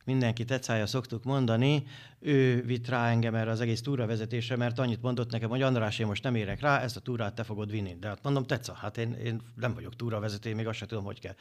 mindenki 0.05 0.45
tecája 0.45 0.85
szoktuk 0.85 1.23
mondani, 1.23 1.83
ő 2.27 2.63
vitt 2.65 2.87
rá 2.87 3.09
engem 3.09 3.35
erre 3.35 3.51
az 3.51 3.61
egész 3.61 3.81
túravezetésre, 3.81 4.55
mert 4.55 4.79
annyit 4.79 5.01
mondott 5.01 5.31
nekem, 5.31 5.49
hogy 5.49 5.61
András, 5.61 5.99
én 5.99 6.05
most 6.05 6.23
nem 6.23 6.35
érek 6.35 6.59
rá, 6.59 6.79
ezt 6.79 6.97
a 6.97 6.99
túrát 6.99 7.33
te 7.33 7.43
fogod 7.43 7.71
vinni. 7.71 7.95
De 7.99 8.07
hát 8.07 8.23
mondom, 8.23 8.45
tetsza, 8.45 8.73
hát 8.73 8.97
én, 8.97 9.13
én 9.13 9.41
nem 9.55 9.73
vagyok 9.73 9.95
túravezető, 9.95 10.55
még 10.55 10.67
azt 10.67 10.77
sem 10.77 10.87
tudom, 10.87 11.03
hogy 11.03 11.19
kell. 11.19 11.35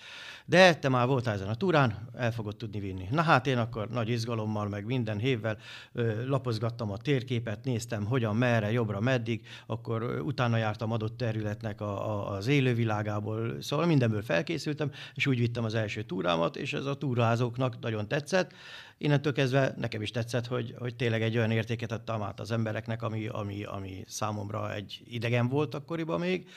De 0.44 0.74
te 0.74 0.88
már 0.88 1.06
voltál 1.06 1.34
ezen 1.34 1.48
a 1.48 1.54
túrán, 1.54 2.08
el 2.16 2.32
fogod 2.32 2.56
tudni 2.56 2.80
vinni. 2.80 3.08
Na 3.10 3.22
hát 3.22 3.46
én 3.46 3.58
akkor 3.58 3.88
nagy 3.88 4.08
izgalommal, 4.08 4.68
meg 4.68 4.84
minden 4.84 5.18
hévvel 5.18 5.58
ö, 5.92 6.26
lapozgattam 6.26 6.90
a 6.90 6.96
térképet, 6.96 7.64
néztem, 7.64 8.04
hogyan, 8.04 8.36
merre, 8.36 8.72
jobbra, 8.72 9.00
meddig, 9.00 9.46
akkor 9.66 10.22
utána 10.24 10.56
jártam 10.56 10.92
adott 10.92 11.16
területnek 11.16 11.80
a, 11.80 12.10
a, 12.10 12.30
az 12.30 12.46
élővilágából, 12.46 13.62
szóval 13.62 13.86
mindenből 13.86 14.22
felkészültem, 14.22 14.90
és 15.14 15.26
úgy 15.26 15.38
vittem 15.38 15.64
az 15.64 15.74
első 15.74 16.02
túrámat, 16.02 16.56
és 16.56 16.72
ez 16.72 16.84
a 16.84 16.94
túrázóknak 16.94 17.78
nagyon 17.80 18.08
tetszett, 18.08 18.52
innentől 18.98 19.32
kezdve 19.32 19.74
nekem 19.76 20.02
is 20.02 20.10
tetszett, 20.10 20.46
hogy, 20.46 20.74
hogy 20.78 20.96
tényleg 20.96 21.22
egy 21.22 21.36
olyan 21.36 21.50
értéket 21.50 21.92
adtam 21.92 22.22
át 22.22 22.40
az 22.40 22.50
embereknek, 22.50 23.02
ami, 23.02 23.26
ami, 23.26 23.64
ami 23.64 24.04
számomra 24.06 24.74
egy 24.74 25.00
idegen 25.04 25.48
volt 25.48 25.74
akkoriban 25.74 26.20
még, 26.20 26.48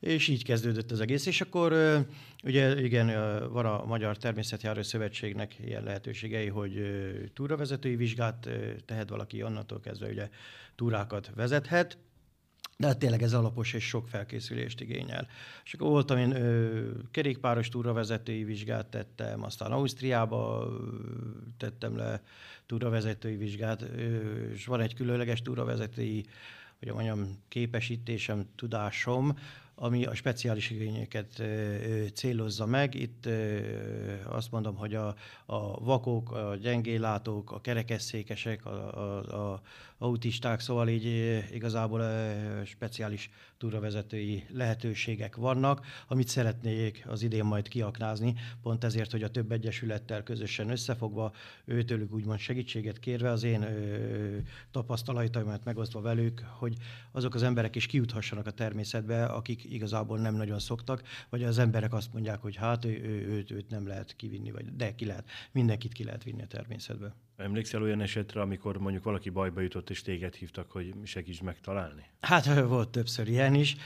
és 0.00 0.28
így 0.28 0.44
kezdődött 0.44 0.90
az 0.90 1.00
egész. 1.00 1.26
És 1.26 1.40
akkor 1.40 1.72
ugye 2.44 2.80
igen, 2.80 3.06
van 3.52 3.66
a 3.66 3.84
Magyar 3.84 4.16
Természetjáró 4.16 4.82
Szövetségnek 4.82 5.56
ilyen 5.64 5.82
lehetőségei, 5.82 6.48
hogy 6.48 6.80
túravezetői 7.34 7.96
vizsgát 7.96 8.48
tehet 8.84 9.08
valaki, 9.08 9.42
onnantól 9.42 9.80
kezdve 9.80 10.08
ugye 10.08 10.28
túrákat 10.74 11.30
vezethet, 11.34 11.98
de 12.76 12.86
hát 12.86 12.98
tényleg 12.98 13.22
ez 13.22 13.32
alapos 13.32 13.72
és 13.72 13.88
sok 13.88 14.08
felkészülést 14.08 14.80
igényel. 14.80 15.28
És 15.64 15.74
akkor 15.74 15.88
voltam 15.88 16.18
én 16.18 16.30
ö, 16.30 16.90
kerékpáros 17.10 17.68
túravezetői 17.68 18.44
vizsgát 18.44 18.86
tettem, 18.86 19.42
aztán 19.42 19.72
Ausztriába 19.72 20.68
ö, 20.70 20.76
tettem 21.56 21.96
le 21.96 22.22
túravezetői 22.66 23.36
vizsgát, 23.36 23.82
ö, 23.82 23.86
és 24.52 24.66
van 24.66 24.80
egy 24.80 24.94
különleges 24.94 25.42
túravezetői, 25.42 26.24
hogy 26.78 26.92
mondjam, 26.92 27.42
képesítésem, 27.48 28.44
tudásom, 28.56 29.38
ami 29.78 30.04
a 30.04 30.14
speciális 30.14 30.70
igényeket 30.70 31.42
célozza 32.14 32.66
meg. 32.66 32.94
Itt 32.94 33.28
azt 34.24 34.50
mondom, 34.50 34.76
hogy 34.76 34.94
a, 34.94 35.14
a 35.46 35.84
vakok, 35.84 36.32
a 36.32 36.56
gyengélátók, 36.56 37.52
a 37.52 37.60
kerekesszékesek, 37.60 38.66
a, 38.66 38.70
a, 38.70 39.52
a 39.52 39.60
autisták, 39.98 40.60
szóval 40.60 40.88
így 40.88 41.04
igazából 41.52 42.02
speciális 42.64 43.30
túravezetői 43.58 44.44
lehetőségek 44.52 45.36
vannak, 45.36 45.86
amit 46.08 46.28
szeretnék 46.28 47.04
az 47.08 47.22
idén 47.22 47.44
majd 47.44 47.68
kiaknázni, 47.68 48.34
pont 48.62 48.84
ezért, 48.84 49.10
hogy 49.10 49.22
a 49.22 49.30
több 49.30 49.52
egyesülettel 49.52 50.22
közösen 50.22 50.70
összefogva, 50.70 51.32
őtőlük 51.64 52.12
úgymond 52.12 52.38
segítséget 52.38 52.98
kérve, 52.98 53.30
az 53.30 53.42
én 53.42 53.66
tapasztalataimat 54.70 55.64
megosztva 55.64 56.00
velük, 56.00 56.40
hogy 56.58 56.76
azok 57.12 57.34
az 57.34 57.42
emberek 57.42 57.76
is 57.76 57.86
kiuthassanak 57.86 58.46
a 58.46 58.50
természetbe, 58.50 59.24
akik 59.24 59.65
igazából 59.72 60.18
nem 60.18 60.34
nagyon 60.34 60.58
szoktak, 60.58 61.02
vagy 61.28 61.42
az 61.42 61.58
emberek 61.58 61.92
azt 61.92 62.12
mondják, 62.12 62.40
hogy 62.40 62.56
hát 62.56 62.84
ő, 62.84 62.88
ő, 62.88 63.26
őt, 63.28 63.50
őt 63.50 63.70
nem 63.70 63.86
lehet 63.86 64.16
kivinni, 64.16 64.50
vagy 64.50 64.76
de 64.76 64.94
ki 64.94 65.04
lehet. 65.04 65.28
Mindenkit 65.52 65.92
ki 65.92 66.04
lehet 66.04 66.24
vinni 66.24 66.42
a 66.42 66.46
természetbe. 66.46 67.14
Emlékszel 67.36 67.82
olyan 67.82 68.00
esetre, 68.00 68.40
amikor 68.40 68.78
mondjuk 68.78 69.04
valaki 69.04 69.30
bajba 69.30 69.60
jutott, 69.60 69.90
és 69.90 70.02
téged 70.02 70.34
hívtak, 70.34 70.70
hogy 70.70 70.94
segíts 71.04 71.42
megtalálni? 71.42 72.04
Hát 72.20 72.60
volt 72.60 72.88
többször 72.88 73.28
ilyen 73.28 73.54
is. 73.54 73.76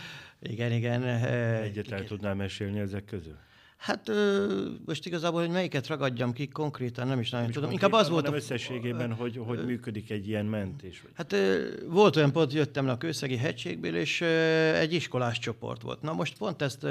Igen, 0.41 0.73
igen. 0.73 1.03
Egyet 1.03 1.87
igen. 1.87 1.99
el 1.99 2.05
tudnál 2.05 2.35
mesélni 2.35 2.79
ezek 2.79 3.05
közül? 3.05 3.37
Hát 3.81 4.11
most 4.87 5.07
igazából, 5.07 5.41
hogy 5.41 5.51
melyiket 5.51 5.87
ragadjam 5.87 6.33
ki 6.33 6.49
konkrétan, 6.49 7.07
nem 7.07 7.21
is 7.21 7.31
nagyon 7.31 7.47
Most 7.47 7.59
tudom. 7.59 7.73
Inkább 7.73 7.93
az 7.93 8.09
volt 8.09 8.29
a... 8.29 8.35
összességében, 8.35 9.13
hogy, 9.13 9.41
hogy 9.47 9.65
működik 9.65 10.11
egy 10.11 10.29
ilyen 10.29 10.47
mentés. 10.47 11.01
Vagy... 11.03 11.11
Hát 11.15 11.37
volt 11.87 12.17
olyan 12.17 12.33
pont, 12.33 12.53
jöttem 12.53 12.87
le 12.87 12.93
a 12.93 12.99
Kőszegi 12.99 13.37
hegységből, 13.37 13.97
és 13.97 14.21
egy 14.75 14.93
iskolás 14.93 15.39
csoport 15.39 15.83
volt. 15.83 16.03
Na 16.03 16.13
most 16.13 16.39
pont 16.39 16.63
ezt 16.63 16.87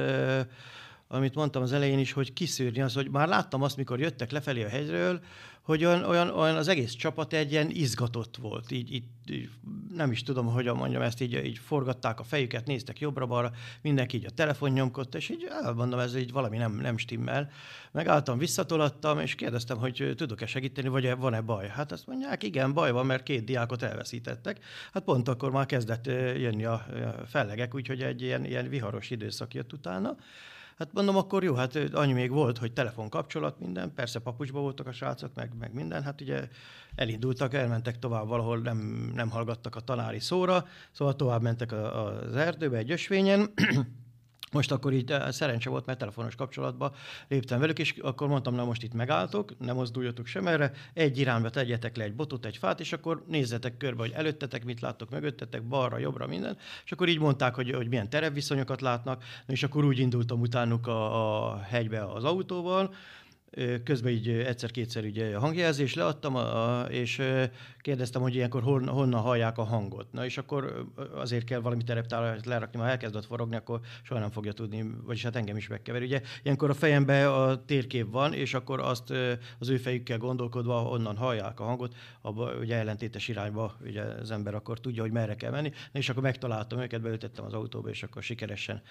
amit 1.12 1.36
mondtam 1.36 1.62
az 1.62 1.72
elején 1.72 2.00
is, 2.00 2.12
hogy 2.12 2.34
kiszűrni 2.34 2.82
az, 2.82 2.94
hogy 2.94 3.10
már 3.10 3.28
láttam 3.28 3.62
azt, 3.62 3.78
mikor 3.78 4.00
jöttek 4.00 4.32
lefelé 4.32 4.64
a 4.64 4.70
hegyről, 4.70 5.20
hogy 5.62 5.86
olyan, 5.86 6.04
olyan, 6.04 6.30
olyan 6.30 6.56
az 6.56 6.68
egész 6.68 6.94
csapat 6.94 7.34
egy 7.34 7.52
ilyen 7.52 7.70
izgatott 7.70 8.38
volt. 8.38 8.72
Így, 8.72 8.94
így, 8.94 9.04
így 9.30 9.50
nem 9.96 10.12
is 10.12 10.24
tudom, 10.24 10.46
hogyan 10.46 10.76
mondjam 10.76 11.02
ezt, 11.02 11.22
így, 11.22 11.46
így 11.46 11.58
forgatták 11.58 12.20
a 12.20 12.24
fejüket, 12.24 12.66
néztek 12.66 13.00
jobbra-balra, 13.00 13.52
mindenki 13.82 14.18
így 14.18 14.26
a 14.26 14.30
telefon 14.30 14.70
nyomkodta, 14.72 15.18
és 15.18 15.30
így 15.30 15.48
elmondom, 15.64 16.00
ez 16.00 16.16
így 16.16 16.32
valami 16.32 16.58
nem, 16.58 16.72
nem 16.72 16.98
stimmel. 16.98 17.50
Megálltam, 17.92 18.38
visszatolattam, 18.38 19.20
és 19.20 19.36
kérdeztem, 19.36 19.78
hogy 19.78 20.14
tudok-e 20.16 20.46
segíteni, 20.46 20.88
vagy 20.88 21.18
van-e 21.18 21.42
baj. 21.42 21.68
Hát 21.68 21.92
azt 21.92 22.08
mondják, 22.08 22.44
igen, 22.44 22.74
baj 22.74 22.92
van, 22.92 23.06
mert 23.06 23.24
két 23.24 23.44
diákot 23.44 23.82
elveszítettek. 23.82 24.60
Hát 24.94 25.04
pont 25.04 25.28
akkor 25.28 25.52
már 25.52 25.66
kezdett 25.66 26.06
jönni 26.38 26.66
a 26.66 26.86
fellegek, 27.28 27.76
úgyhogy 27.76 28.02
egy 28.02 28.22
ilyen, 28.22 28.46
ilyen 28.46 28.70
viharos 28.70 29.10
időszak 29.10 29.54
jött 29.54 29.74
utána. 29.74 30.16
Hát 30.80 30.94
mondom, 30.94 31.18
akkor 31.18 31.44
jó, 31.44 31.54
hát 31.54 31.76
annyi 31.76 32.14
még 32.14 32.32
volt, 32.32 32.58
hogy 32.58 32.74
telefonkapcsolat, 32.74 33.60
minden, 33.60 33.94
persze 33.94 34.20
papucsba 34.20 34.60
voltak 34.60 34.88
a 34.88 34.92
srácok, 34.92 35.34
meg, 35.36 35.52
meg 35.60 35.74
minden, 35.74 36.04
hát 36.04 36.22
ugye 36.22 36.48
elindultak, 36.96 37.54
elmentek 37.54 38.00
tovább 38.00 38.28
valahol, 38.28 38.58
nem, 38.58 38.78
nem 39.16 39.30
hallgattak 39.30 39.76
a 39.76 39.80
tanári 39.80 40.20
szóra, 40.20 40.66
szóval 40.92 41.16
tovább 41.16 41.42
mentek 41.42 41.72
az 41.72 42.36
erdőbe 42.36 42.78
egy 42.78 42.92
ösvényen, 42.92 43.54
most 44.52 44.72
akkor 44.72 44.94
így 44.94 45.12
eh, 45.12 45.32
szerencse 45.32 45.70
volt, 45.70 45.86
mert 45.86 46.00
telefonos 46.00 46.36
kapcsolatba 46.36 46.96
léptem 47.28 47.60
velük, 47.60 47.80
és 47.80 47.96
akkor 48.02 48.28
mondtam, 48.28 48.56
na 48.56 48.66
most 48.66 48.84
itt 48.84 48.94
megálltok, 48.94 49.60
nem 49.60 49.76
mozduljatok 49.76 50.26
sem 50.26 50.48
erre, 50.48 50.72
egy 50.94 51.18
irányba 51.18 51.50
tegyetek 51.50 51.98
le 51.98 52.04
egy 52.04 52.16
botot, 52.16 52.46
egy 52.46 52.58
fát, 52.58 52.80
és 52.80 52.94
akkor 52.94 53.24
nézzetek 53.28 53.78
körbe, 53.78 54.02
hogy 54.02 54.12
előttetek 54.12 54.66
mit 54.66 54.82
láttok, 54.82 55.10
mögöttetek, 55.10 55.64
balra, 55.64 55.98
jobbra, 55.98 56.28
minden. 56.28 56.58
És 56.86 56.92
akkor 56.92 57.08
így 57.08 57.20
mondták, 57.20 57.56
hogy, 57.56 57.72
hogy 57.72 57.88
milyen 57.88 58.10
terepviszonyokat 58.10 58.82
látnak, 58.82 59.24
és 59.48 59.64
akkor 59.64 59.86
úgy 59.86 60.00
indultam 60.00 60.40
utánuk 60.40 60.88
a, 60.88 61.52
a 61.52 61.58
hegybe 61.58 62.06
az 62.06 62.24
autóval, 62.24 62.94
közben 63.84 64.12
így 64.12 64.30
egyszer-kétszer 64.30 65.04
ugye 65.04 65.38
hangjelzést 65.38 65.96
leadtam, 65.96 66.36
a, 66.36 66.86
és 66.90 67.22
kérdeztem, 67.80 68.22
hogy 68.22 68.36
ilyenkor 68.36 68.62
hon, 68.62 68.88
honnan 68.88 69.22
hallják 69.22 69.58
a 69.58 69.64
hangot. 69.64 70.12
Na 70.12 70.26
és 70.26 70.38
akkor 70.38 70.86
azért 71.16 71.44
kell 71.44 71.60
valami 71.60 71.84
tereptárat 71.84 72.46
lerakni, 72.46 72.80
ha 72.80 72.88
elkezdett 72.88 73.26
forogni, 73.26 73.56
akkor 73.56 73.80
soha 74.04 74.20
nem 74.20 74.32
fogja 74.32 74.52
tudni, 74.52 74.86
vagyis 75.04 75.24
hát 75.24 75.36
engem 75.36 75.58
is 75.58 75.68
megkever. 75.68 76.02
Ugye 76.02 76.22
ilyenkor 76.44 76.70
a 76.70 76.74
fejembe 76.74 77.34
a 77.34 77.66
térkép 77.66 78.12
van, 78.12 78.34
és 78.34 78.54
akkor 78.54 78.80
azt 78.80 79.14
az 79.60 79.70
ő 79.70 79.78
fejükkel 79.78 80.18
gondolkodva, 80.18 80.82
onnan 80.82 81.18
hallják 81.18 81.60
a 81.60 81.64
hangot, 81.64 81.96
abba 82.22 82.54
ugye 82.54 82.76
ellentétes 82.76 83.28
irányba 83.28 83.78
ugye 83.82 84.02
az 84.02 84.32
ember 84.32 84.56
akkor 84.56 84.80
tudja, 84.80 85.02
hogy 85.02 85.12
merre 85.12 85.36
kell 85.36 85.52
menni. 85.52 85.70
Na 85.92 86.00
és 86.00 86.10
akkor 86.10 86.24
megtaláltam 86.24 86.80
őket, 86.80 87.02
beültettem 87.02 87.46
az 87.46 87.54
autóba, 87.54 87.90
és 87.90 88.04
akkor 88.04 88.24
sikeresen 88.24 88.82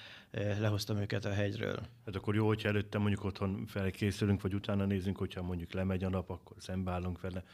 lehoztam 0.60 0.96
őket 0.96 1.24
a 1.24 1.32
hegyről. 1.32 1.78
Hát 2.06 2.16
akkor 2.16 2.34
jó, 2.34 2.46
hogyha 2.46 2.68
előtte 2.68 2.98
mondjuk 2.98 3.24
otthon 3.24 3.64
felkészülünk, 3.66 4.40
vagy 4.48 4.56
utána 4.56 4.84
nézzünk, 4.84 5.16
hogyha 5.16 5.42
mondjuk 5.42 5.72
lemegy 5.72 6.04
a 6.04 6.08
nap, 6.08 6.30
akkor 6.30 6.56
szembeállunk 6.58 7.20
vele 7.20 7.44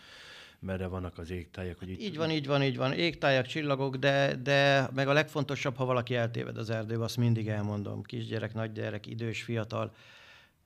merre 0.58 0.86
vannak 0.86 1.18
az 1.18 1.30
égtájak. 1.30 1.78
Hogy 1.78 1.90
itt... 1.90 2.00
Így 2.00 2.16
van, 2.16 2.30
így 2.30 2.46
van, 2.46 2.62
így 2.62 2.76
van. 2.76 2.92
Égtájak, 2.92 3.46
csillagok, 3.46 3.96
de, 3.96 4.34
de 4.42 4.88
meg 4.94 5.08
a 5.08 5.12
legfontosabb, 5.12 5.76
ha 5.76 5.84
valaki 5.84 6.14
eltéved 6.14 6.56
az 6.56 6.70
erdőbe, 6.70 7.04
azt 7.04 7.16
mindig 7.16 7.48
elmondom. 7.48 8.02
Kisgyerek, 8.02 8.54
nagygyerek, 8.54 9.06
idős, 9.06 9.42
fiatal, 9.42 9.94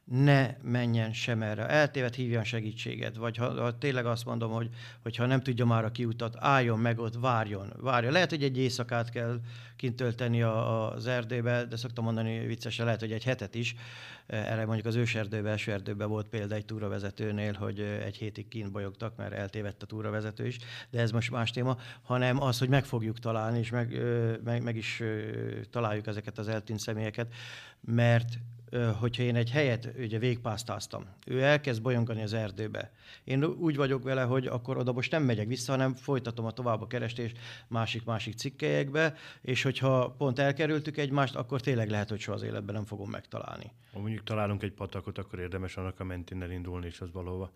ne 0.09 0.55
menjen 0.63 1.13
sem 1.13 1.43
erre. 1.43 1.69
Eltévet 1.69 2.15
hívjan 2.15 2.45
segítséget, 2.45 3.17
vagy 3.17 3.37
ha, 3.37 3.63
ha 3.63 3.79
tényleg 3.79 4.07
azt 4.07 4.25
mondom, 4.25 4.53
hogy, 4.53 4.69
hogy 5.03 5.17
ha 5.17 5.27
nem 5.27 5.41
tudja 5.41 5.65
már 5.65 5.85
a 5.85 5.91
kiutat, 5.91 6.37
álljon 6.39 6.79
meg 6.79 6.99
ott, 6.99 7.15
várjon, 7.15 7.73
várjon. 7.77 8.13
Lehet, 8.13 8.31
hogy 8.31 8.43
egy 8.43 8.59
éjszakát 8.59 9.11
kell 9.11 9.41
kint 9.77 9.97
tölteni 9.97 10.43
a, 10.43 10.93
az 10.93 11.07
erdőbe, 11.07 11.65
de 11.65 11.77
szoktam 11.77 12.05
mondani 12.05 12.47
viccesen, 12.47 12.85
lehet, 12.85 13.01
hogy 13.01 13.13
egy 13.13 13.25
hetet 13.25 13.55
is. 13.55 13.75
Erre 14.27 14.65
mondjuk 14.65 14.87
az 14.87 14.95
őserdőben, 14.95 15.51
első 15.51 15.73
erdőben 15.73 16.09
volt 16.09 16.29
példa 16.29 16.55
egy 16.55 16.65
túravezetőnél, 16.65 17.53
hogy 17.53 17.81
egy 17.81 18.17
hétig 18.17 18.49
kint 18.49 18.73
bolyogtak, 18.73 19.17
mert 19.17 19.33
eltévedt 19.33 19.83
a 19.83 19.87
túravezető 19.87 20.47
is, 20.47 20.59
de 20.91 21.01
ez 21.01 21.11
most 21.11 21.31
más 21.31 21.51
téma, 21.51 21.77
hanem 22.03 22.43
az, 22.43 22.59
hogy 22.59 22.69
meg 22.69 22.85
fogjuk 22.85 23.19
találni, 23.19 23.59
és 23.59 23.71
meg, 23.71 24.03
meg, 24.45 24.63
meg 24.63 24.77
is 24.77 25.03
találjuk 25.71 26.07
ezeket 26.07 26.39
az 26.39 26.49
eltűnt 26.49 26.81
személyeket, 26.81 27.33
mert 27.81 28.39
hogyha 29.01 29.23
én 29.23 29.37
egy 29.37 29.51
helyet 29.51 29.89
ugye 29.99 30.19
végpásztáztam, 30.19 31.07
ő 31.27 31.43
elkezd 31.43 31.83
bolyongani 31.83 32.23
az 32.23 32.33
erdőbe. 32.33 32.93
Én 33.25 33.45
úgy 33.45 33.77
vagyok 33.77 34.03
vele, 34.03 34.23
hogy 34.23 34.47
akkor 34.47 34.77
oda 34.77 34.93
most 34.93 35.11
nem 35.11 35.23
megyek 35.23 35.47
vissza, 35.47 35.73
hanem 35.73 35.95
folytatom 35.95 36.45
a 36.45 36.51
tovább 36.51 36.83
a 36.83 36.87
kerestést 36.87 37.39
másik-másik 37.69 38.35
cikkelyekbe, 38.35 39.15
és 39.43 39.63
hogyha 39.63 40.15
pont 40.19 40.39
elkerültük 40.39 40.97
egymást, 40.97 41.35
akkor 41.35 41.61
tényleg 41.61 41.91
lehet, 41.91 42.09
hogy 42.09 42.21
soha 42.21 42.37
az 42.37 42.43
életben 42.43 42.75
nem 42.75 42.85
fogom 42.85 43.11
megtalálni. 43.11 43.73
Ha 43.93 43.99
mondjuk 43.99 44.25
találunk 44.25 44.63
egy 44.63 44.73
patakot, 44.73 45.19
akkor 45.19 45.39
érdemes 45.39 45.77
annak 45.77 46.01
a 46.01 46.05
mentén 46.05 46.43
elindulni, 46.43 46.87
és 46.87 47.01
az 47.01 47.13
valahova 47.13 47.51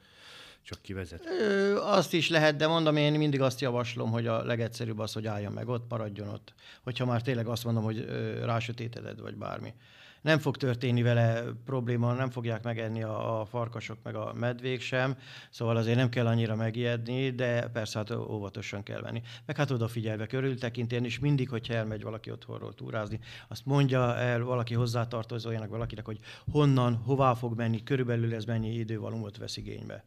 csak 0.63 0.83
kivezet? 0.83 1.27
Ö, 1.41 1.77
azt 1.81 2.13
is 2.13 2.29
lehet, 2.29 2.57
de 2.57 2.67
mondom, 2.67 2.97
én 2.97 3.13
mindig 3.13 3.41
azt 3.41 3.61
javaslom, 3.61 4.11
hogy 4.11 4.27
a 4.27 4.45
legegyszerűbb 4.45 4.99
az, 4.99 5.13
hogy 5.13 5.27
álljon 5.27 5.53
meg 5.53 5.69
ott, 5.69 5.91
maradjon 5.91 6.29
ott. 6.29 6.55
Hogyha 6.83 7.05
már 7.05 7.23
tényleg 7.23 7.47
azt 7.47 7.65
mondom, 7.65 7.83
hogy 7.83 8.05
rásötéteded, 8.45 9.21
vagy 9.21 9.35
bármi 9.35 9.75
nem 10.23 10.39
fog 10.39 10.57
történni 10.57 11.03
vele 11.03 11.45
probléma, 11.65 12.13
nem 12.13 12.31
fogják 12.31 12.63
megenni 12.63 13.03
a, 13.03 13.41
a 13.41 13.45
farkasok 13.45 13.99
meg 14.03 14.15
a 14.15 14.33
medvék 14.33 14.81
sem, 14.81 15.17
szóval 15.51 15.77
azért 15.77 15.97
nem 15.97 16.09
kell 16.09 16.27
annyira 16.27 16.55
megijedni, 16.55 17.31
de 17.31 17.69
persze 17.69 17.99
hát 17.99 18.11
óvatosan 18.11 18.83
kell 18.83 19.01
menni. 19.01 19.23
Meg 19.47 19.57
hát 19.57 19.71
odafigyelve, 19.71 20.27
körültekintén, 20.27 21.05
és 21.05 21.19
mindig, 21.19 21.49
hogyha 21.49 21.75
elmegy 21.75 22.03
valaki 22.03 22.31
otthonról 22.31 22.75
túrázni, 22.75 23.21
azt 23.49 23.67
mondja 23.67 24.17
el 24.17 24.43
valaki 24.43 24.75
hozzátartozójának 24.75 25.71
valakinek, 25.71 26.05
hogy 26.05 26.19
honnan, 26.51 26.95
hová 26.95 27.35
fog 27.35 27.57
menni, 27.57 27.83
körülbelül 27.83 28.35
ez 28.35 28.45
mennyi 28.45 28.75
idővalumot 28.75 29.37
vesz 29.37 29.57
igénybe. 29.57 30.05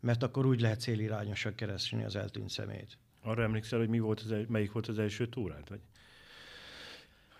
Mert 0.00 0.22
akkor 0.22 0.46
úgy 0.46 0.60
lehet 0.60 0.80
célirányosan 0.80 1.54
keresni 1.54 2.04
az 2.04 2.16
eltűnt 2.16 2.50
szemét. 2.50 2.98
Arra 3.22 3.42
emlékszel, 3.42 3.78
hogy 3.78 3.88
mi 3.88 3.98
volt 3.98 4.20
az, 4.20 4.34
melyik 4.48 4.72
volt 4.72 4.86
az 4.86 4.98
első 4.98 5.28
túrát? 5.28 5.68
Vagy? 5.68 5.80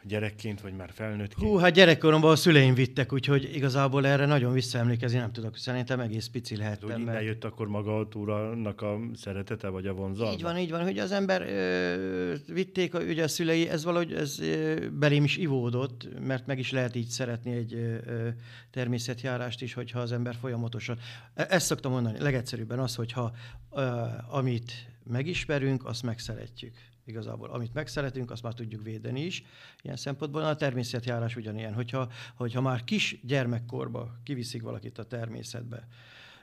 Gyerekként, 0.07 0.61
vagy 0.61 0.73
már 0.73 0.91
felnőttként? 0.93 1.51
Hú, 1.51 1.57
hát 1.57 1.73
gyerekkoromban 1.73 2.31
a 2.31 2.37
szüleim 2.37 2.75
vittek, 2.75 3.13
úgyhogy 3.13 3.51
igazából 3.55 4.07
erre 4.07 4.27
nagyon 4.27 4.53
visszaemlékezni 4.53 5.19
nem 5.19 5.33
tudok. 5.33 5.57
Szerintem 5.57 6.01
egész 6.01 6.27
pici 6.27 6.57
lehettem. 6.57 7.01
Úgy 7.01 7.05
mert... 7.05 7.25
jött 7.25 7.45
akkor 7.45 7.69
maga 7.69 7.99
a 7.99 8.09
túrának 8.09 8.83
a 8.83 8.99
szeretete, 9.15 9.69
vagy 9.69 9.87
a 9.87 9.93
vonzalma? 9.93 10.33
Így 10.33 10.43
van, 10.43 10.59
így 10.59 10.71
van, 10.71 10.83
hogy 10.83 10.99
az 10.99 11.13
ember 11.13 11.43
ö, 11.43 12.35
vitték, 12.53 12.95
a, 12.95 12.99
ugye 12.99 13.23
a 13.23 13.29
szülei, 13.29 13.69
ez 13.69 13.85
valahogy 13.85 14.13
ez 14.13 14.41
ö, 14.41 14.89
belém 14.91 15.25
is 15.25 15.37
ivódott, 15.37 16.09
mert 16.21 16.47
meg 16.47 16.59
is 16.59 16.73
lehet 16.73 16.95
így 16.95 17.09
szeretni 17.09 17.53
egy 17.53 17.75
ö, 17.75 18.29
természetjárást 18.71 19.63
is, 19.63 19.75
hogyha 19.75 20.01
az 20.01 20.13
ember 20.13 20.35
folyamatosan. 20.35 20.99
E, 21.35 21.47
ezt 21.49 21.67
szoktam 21.67 21.93
mondani, 21.93 22.19
legegyszerűbben 22.19 22.79
az, 22.79 22.95
hogyha 22.95 23.33
ö, 23.73 24.03
amit 24.31 24.73
megismerünk, 25.05 25.85
azt 25.87 26.03
megszeretjük 26.03 26.75
igazából. 27.07 27.51
Amit 27.51 27.75
megszeretünk, 27.75 28.31
azt 28.31 28.43
már 28.43 28.55
tudjuk 28.55 28.83
védeni 28.83 29.21
is. 29.21 29.45
Ilyen 29.83 29.97
szempontból 29.97 30.43
a 30.43 30.57
természetjárás 30.57 31.37
ugyanilyen. 31.37 31.75
Hogyha, 31.75 32.09
hogyha 32.35 32.61
már 32.61 32.85
kis 32.85 33.21
gyermekkorba 33.23 34.17
kiviszik 34.23 34.63
valakit 34.63 34.99
a 34.99 35.04
természetbe, 35.04 35.89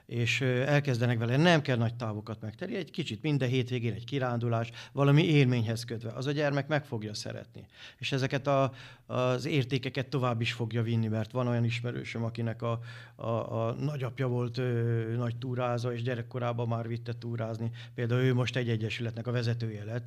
és 0.06 0.40
elkezdenek 0.40 1.18
vele, 1.18 1.36
nem 1.36 1.62
kell 1.62 1.76
nagy 1.76 1.94
távokat 1.94 2.40
megtenni, 2.40 2.76
egy 2.76 2.90
kicsit 2.90 3.22
minden 3.22 3.48
hétvégén 3.48 3.92
egy 3.92 4.04
kirándulás, 4.04 4.70
valami 4.92 5.24
élményhez 5.24 5.84
kötve, 5.84 6.10
az 6.10 6.26
a 6.26 6.32
gyermek 6.32 6.68
meg 6.68 6.84
fogja 6.84 7.14
szeretni. 7.14 7.66
És 7.98 8.12
ezeket 8.12 8.46
a, 8.46 8.72
az 9.06 9.44
értékeket 9.44 10.08
tovább 10.08 10.40
is 10.40 10.52
fogja 10.52 10.82
vinni, 10.82 11.08
mert 11.08 11.30
van 11.30 11.46
olyan 11.46 11.64
ismerősöm, 11.64 12.24
akinek 12.24 12.62
a, 12.62 12.80
a, 13.14 13.28
a 13.66 13.72
nagyapja 13.72 14.26
volt 14.26 14.58
ö, 14.58 15.14
nagy 15.16 15.36
túrázó, 15.36 15.90
és 15.90 16.02
gyerekkorában 16.02 16.68
már 16.68 16.88
vitte 16.88 17.12
túrázni. 17.18 17.70
Például 17.94 18.20
ő 18.20 18.34
most 18.34 18.56
egy 18.56 18.68
egyesületnek 18.68 19.26
a 19.26 19.32
vezetője 19.32 19.84
lett, 19.84 20.04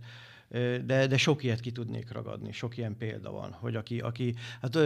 de, 0.86 1.08
de 1.08 1.18
sok 1.18 1.44
ilyet 1.44 1.60
ki 1.60 1.72
tudnék 1.72 2.12
ragadni, 2.12 2.52
sok 2.52 2.78
ilyen 2.78 2.98
példa 2.98 3.32
van, 3.32 3.52
hogy 3.52 3.76
aki, 3.76 4.00
aki 4.00 4.36
hát 4.62 4.78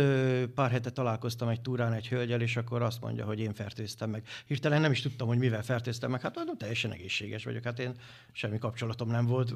pár 0.56 0.72
hete 0.72 0.90
találkoztam 0.90 1.48
egy 1.48 1.62
túrán 1.62 1.94
egy 1.94 2.08
hölgyel, 2.08 2.42
és 2.42 2.58
akkor 2.58 2.82
azt 2.82 3.02
mondja, 3.02 3.26
hogy 3.26 3.40
én 3.40 3.54
fertőztem 3.54 4.10
meg. 4.10 4.24
Hirtelen 4.46 4.82
nem 4.82 4.92
is 4.92 5.02
tudtam, 5.02 5.28
hogy 5.28 5.38
mivel 5.38 5.64
fertőztem 5.64 6.12
meg, 6.12 6.22
hát 6.22 6.36
no, 6.36 6.56
teljesen 6.58 6.92
egészséges 6.92 7.44
vagyok, 7.44 7.64
hát 7.64 7.80
én 7.80 7.94
semmi 8.32 8.58
kapcsolatom 8.58 9.10
nem 9.10 9.26
volt 9.26 9.54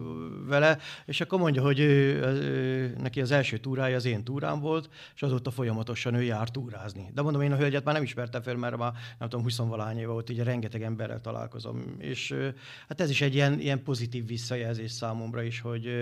vele, 0.48 0.78
és 1.06 1.22
akkor 1.22 1.40
mondja, 1.40 1.62
hogy 1.62 1.80
ő, 1.80 2.22
ő, 2.24 2.96
neki 3.02 3.22
az 3.22 3.32
első 3.32 3.58
túrája 3.58 3.96
az 3.96 4.06
én 4.06 4.24
túrám 4.24 4.60
volt, 4.60 4.90
és 5.16 5.22
azóta 5.22 5.52
folyamatosan 5.52 6.14
ő 6.14 6.24
jár 6.24 6.50
túrázni. 6.50 7.10
De 7.14 7.22
mondom, 7.22 7.42
én 7.42 7.52
a 7.52 7.58
hölgyet 7.58 7.84
már 7.84 7.94
nem 7.94 8.04
ismertem 8.04 8.42
fel, 8.42 8.56
mert 8.56 8.78
már 8.78 8.94
nem 9.20 9.30
tudom, 9.30 9.44
20 9.44 9.58
valány 9.58 9.98
éve 9.98 10.12
volt, 10.12 10.30
így 10.30 10.40
rengeteg 10.40 10.84
emberrel 10.84 11.22
találkozom, 11.22 11.96
és 11.98 12.36
hát 12.88 13.02
ez 13.02 13.10
is 13.10 13.22
egy 13.22 13.34
ilyen, 13.34 13.60
ilyen 13.60 13.84
pozitív 13.84 14.28
visszajelzés 14.28 14.92
számomra 14.92 15.42
is, 15.42 15.60
hogy 15.60 15.95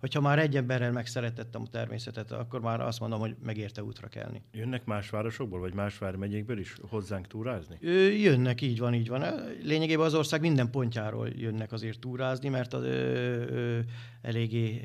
hogyha 0.00 0.20
már 0.20 0.38
egy 0.38 0.56
emberrel 0.56 0.92
megszeretettem 0.92 1.62
a 1.62 1.68
természetet, 1.70 2.32
akkor 2.32 2.60
már 2.60 2.80
azt 2.80 3.00
mondom, 3.00 3.20
hogy 3.20 3.36
megérte 3.42 3.82
útra 3.82 4.08
kelni. 4.08 4.42
Jönnek 4.52 4.84
más 4.84 5.10
városokból, 5.10 5.60
vagy 5.60 5.74
más 5.74 5.98
vármegyékből 5.98 6.58
is 6.58 6.74
hozzánk 6.88 7.26
túrázni? 7.26 7.78
Jönnek, 8.20 8.60
így 8.60 8.78
van, 8.78 8.94
így 8.94 9.08
van. 9.08 9.24
Lényegében 9.62 10.06
az 10.06 10.14
ország 10.14 10.40
minden 10.40 10.70
pontjáról 10.70 11.28
jönnek 11.28 11.72
azért 11.72 11.98
túrázni, 11.98 12.48
mert 12.48 12.72
az, 12.72 12.82
ö, 12.82 12.88
ö, 12.88 13.78
eléggé, 14.22 14.80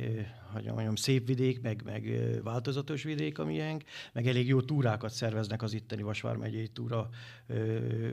hogy 0.54 0.66
mondjam, 0.66 0.96
szép 0.96 1.28
vidék, 1.28 1.62
meg, 1.62 1.82
meg 1.86 2.20
változatos 2.44 3.04
vidék, 3.04 3.40
amilyenk, 3.40 3.84
meg 4.14 4.28
elég 4.28 4.48
jó 4.48 4.62
túrákat 4.62 5.12
szerveznek 5.12 5.62
az 5.62 5.74
itteni 5.74 6.02
Vasvár 6.02 6.36
megyei 6.36 6.68
túra 6.68 7.10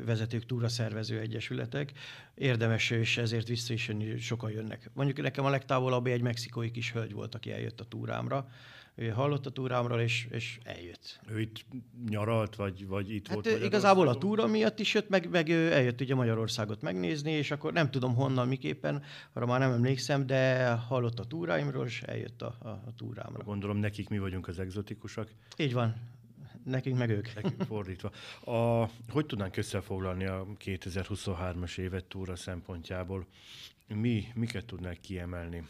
vezetők, 0.05 0.47
túra 0.47 0.69
szervező 0.69 1.19
egyesületek. 1.19 1.93
Érdemes, 2.35 2.91
és 2.91 3.17
ezért 3.17 3.49
vissza 3.49 3.73
is 3.73 3.89
jönni, 3.89 4.19
sokan 4.19 4.51
jönnek. 4.51 4.91
Mondjuk 4.95 5.21
nekem 5.21 5.45
a 5.45 5.51
legtávolabb 5.51 6.07
egy 6.07 6.23
mexikói 6.23 6.71
kis 6.71 6.93
hölgy 6.93 7.13
volt, 7.13 7.35
aki 7.35 7.53
eljött 7.53 7.81
a 7.81 7.85
túrámra, 7.85 8.49
ő 9.01 9.09
hallott 9.09 9.47
a 9.47 9.51
túrámról, 9.51 10.01
és, 10.01 10.27
és 10.31 10.59
eljött. 10.65 11.21
Ő 11.29 11.41
itt 11.41 11.65
nyaralt, 12.09 12.57
vagy, 12.57 12.87
vagy 12.87 13.15
itt 13.15 13.27
hát 13.29 13.35
volt? 13.35 13.63
Igazából 13.63 14.09
a 14.09 14.19
túra 14.19 14.47
miatt 14.47 14.79
is 14.79 14.95
jött, 14.95 15.09
meg, 15.09 15.31
meg 15.31 15.51
eljött 15.51 16.01
ugye 16.01 16.15
Magyarországot 16.15 16.83
megnézni, 16.83 17.31
és 17.31 17.51
akkor 17.51 17.73
nem 17.73 17.91
tudom 17.91 18.15
honnan, 18.15 18.49
miképpen, 18.49 19.03
arra 19.33 19.47
már 19.47 19.61
nem 19.61 19.73
emlékszem, 19.73 20.27
de 20.27 20.71
hallott 20.71 21.19
a 21.19 21.25
túráimról, 21.25 21.87
és 21.87 22.03
eljött 22.03 22.43
a, 22.43 22.57
a, 22.59 22.69
a 22.69 22.95
túrámra. 22.97 23.45
Gondolom 23.45 23.77
nekik 23.77 24.09
mi 24.09 24.19
vagyunk 24.19 24.49
az 24.49 24.59
egzotikusak. 24.59 25.31
Így 25.57 25.73
van. 25.73 25.97
Nekünk 26.65 26.99
meg 26.99 27.11
ők. 27.11 27.35
Nekünk 27.35 27.63
fordítva. 27.73 28.11
A, 28.45 28.91
hogy 29.09 29.27
tudnánk 29.27 29.57
összefoglalni 29.57 30.25
a 30.25 30.47
2023-as 30.65 31.79
évet 31.79 32.05
túra 32.05 32.37
szempontjából? 32.37 33.27
Mi, 33.87 34.25
miket 34.35 34.65
tudnánk 34.65 35.01
kiemelni? 35.01 35.67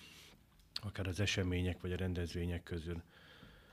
Akár 0.83 1.07
az 1.07 1.21
események 1.21 1.81
vagy 1.81 1.93
a 1.93 1.97
rendezvények 1.97 2.63
közül? 2.63 3.03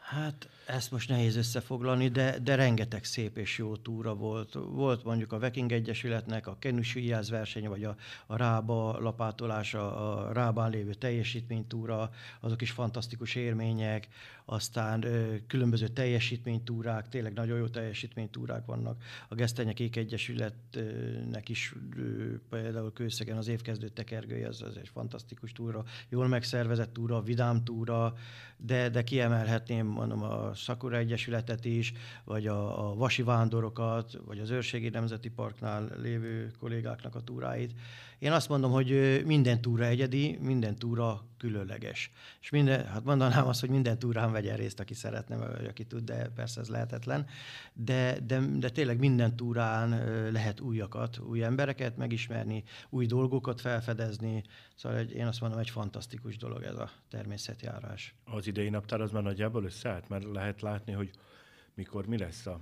Hát 0.08 0.50
ezt 0.66 0.92
most 0.92 1.10
nehéz 1.10 1.36
összefoglalni, 1.36 2.08
de, 2.08 2.40
de 2.40 2.56
rengeteg 2.56 3.04
szép 3.04 3.38
és 3.38 3.58
jó 3.58 3.76
túra 3.76 4.16
volt. 4.16 4.54
Volt 4.54 5.04
mondjuk 5.04 5.32
a 5.32 5.40
Viking 5.40 5.72
Egyesületnek 5.72 6.48
a 6.48 6.58
kenusügyjáz 6.60 7.30
verseny, 7.30 7.68
vagy 7.68 7.84
a, 7.84 7.96
a 8.26 8.38
rába 8.38 9.00
lapátolása, 9.00 9.96
a 9.96 10.32
rábán 10.34 10.70
lévő 10.70 10.94
teljesítménytúra, 10.94 12.10
azok 12.40 12.62
is 12.62 12.72
fantasztikus 12.72 13.36
élmények, 13.36 14.08
aztán 14.46 15.04
ö, 15.04 15.36
különböző 15.48 15.88
teljesítménytúrák, 15.88 17.10
tényleg 17.10 17.34
nagyon 17.34 17.58
jó 17.58 17.68
teljesítménytúrák 17.68 18.66
vannak. 18.66 19.04
A 19.28 19.36
Gesztenyek 19.36 19.80
Egyesületnek 19.80 21.50
is 21.50 21.76
ö, 21.98 22.36
például 22.50 22.94
Kőszegen 22.94 23.38
az 23.38 23.48
évkezdő 23.48 23.88
tekergője, 23.88 24.48
az, 24.48 24.62
az 24.62 24.78
egy 24.78 24.90
fantasztikus 24.94 25.52
túra, 25.52 25.84
jól 26.10 26.28
megszervezett 26.28 26.94
túra, 26.94 27.22
vidám 27.22 27.64
túra, 27.64 28.14
de, 28.58 28.90
de 28.90 29.04
kiemelhetném 29.04 29.97
mondom 29.98 30.24
a 30.24 30.54
Sakura 30.54 30.98
Egyesületet 30.98 31.66
is, 31.66 31.94
vagy 32.24 32.48
a, 32.48 32.90
a 32.90 32.96
Vasi 32.96 33.24
Vándorokat, 33.24 34.18
vagy 34.26 34.40
az 34.40 34.50
Őrségi 34.50 34.90
Nemzeti 34.90 35.30
Parknál 35.30 35.90
lévő 36.02 36.52
kollégáknak 36.60 37.16
a 37.16 37.22
túráit. 37.22 37.72
Én 38.20 38.32
azt 38.32 38.50
mondom, 38.50 38.72
hogy 38.72 39.22
minden 39.26 39.62
túra 39.62 39.86
egyedi, 39.86 40.38
minden 40.42 40.76
túra 40.76 41.26
különleges. 41.38 42.12
És 42.42 42.50
minden, 42.50 42.86
hát 42.86 43.04
mondanám 43.04 43.48
azt, 43.48 43.60
hogy 43.60 43.70
minden 43.70 44.00
túrán 44.00 44.32
vegyen 44.32 44.58
részt, 44.58 44.80
aki 44.80 44.94
szeretne, 44.94 45.38
vagy 45.38 45.66
aki 45.66 45.86
tud, 45.86 46.04
de 46.04 46.30
persze 46.36 46.62
ez 46.62 46.70
lehetetlen. 46.70 47.26
De, 47.74 48.20
de, 48.20 48.40
de 48.40 48.70
tényleg 48.70 49.00
minden 49.00 49.36
túrán 49.36 49.90
lehet 50.32 50.60
újakat, 50.60 51.20
új 51.20 51.44
embereket 51.44 51.98
megismerni, 51.98 52.64
új 52.90 53.06
dolgokat 53.06 53.62
felfedezni. 53.62 54.44
Szóval 54.76 54.98
egy, 54.98 55.12
én 55.12 55.28
azt 55.28 55.42
mondom, 55.42 55.60
egy 55.60 55.70
fantasztikus 55.70 56.38
dolog 56.38 56.64
ez 56.64 56.76
a 56.76 56.90
természetjárás. 57.10 58.16
Az 58.26 58.48
idei 58.48 58.70
naptár 58.70 59.02
az 59.02 59.12
már 59.12 59.24
nagyjából 59.24 59.64
összeállt, 59.64 60.10
mert 60.10 60.24
lehet 60.24 60.62
látni, 60.62 60.92
hogy 60.92 61.12
mikor 61.74 62.06
mi 62.06 62.18
lesz 62.18 62.46
a 62.46 62.60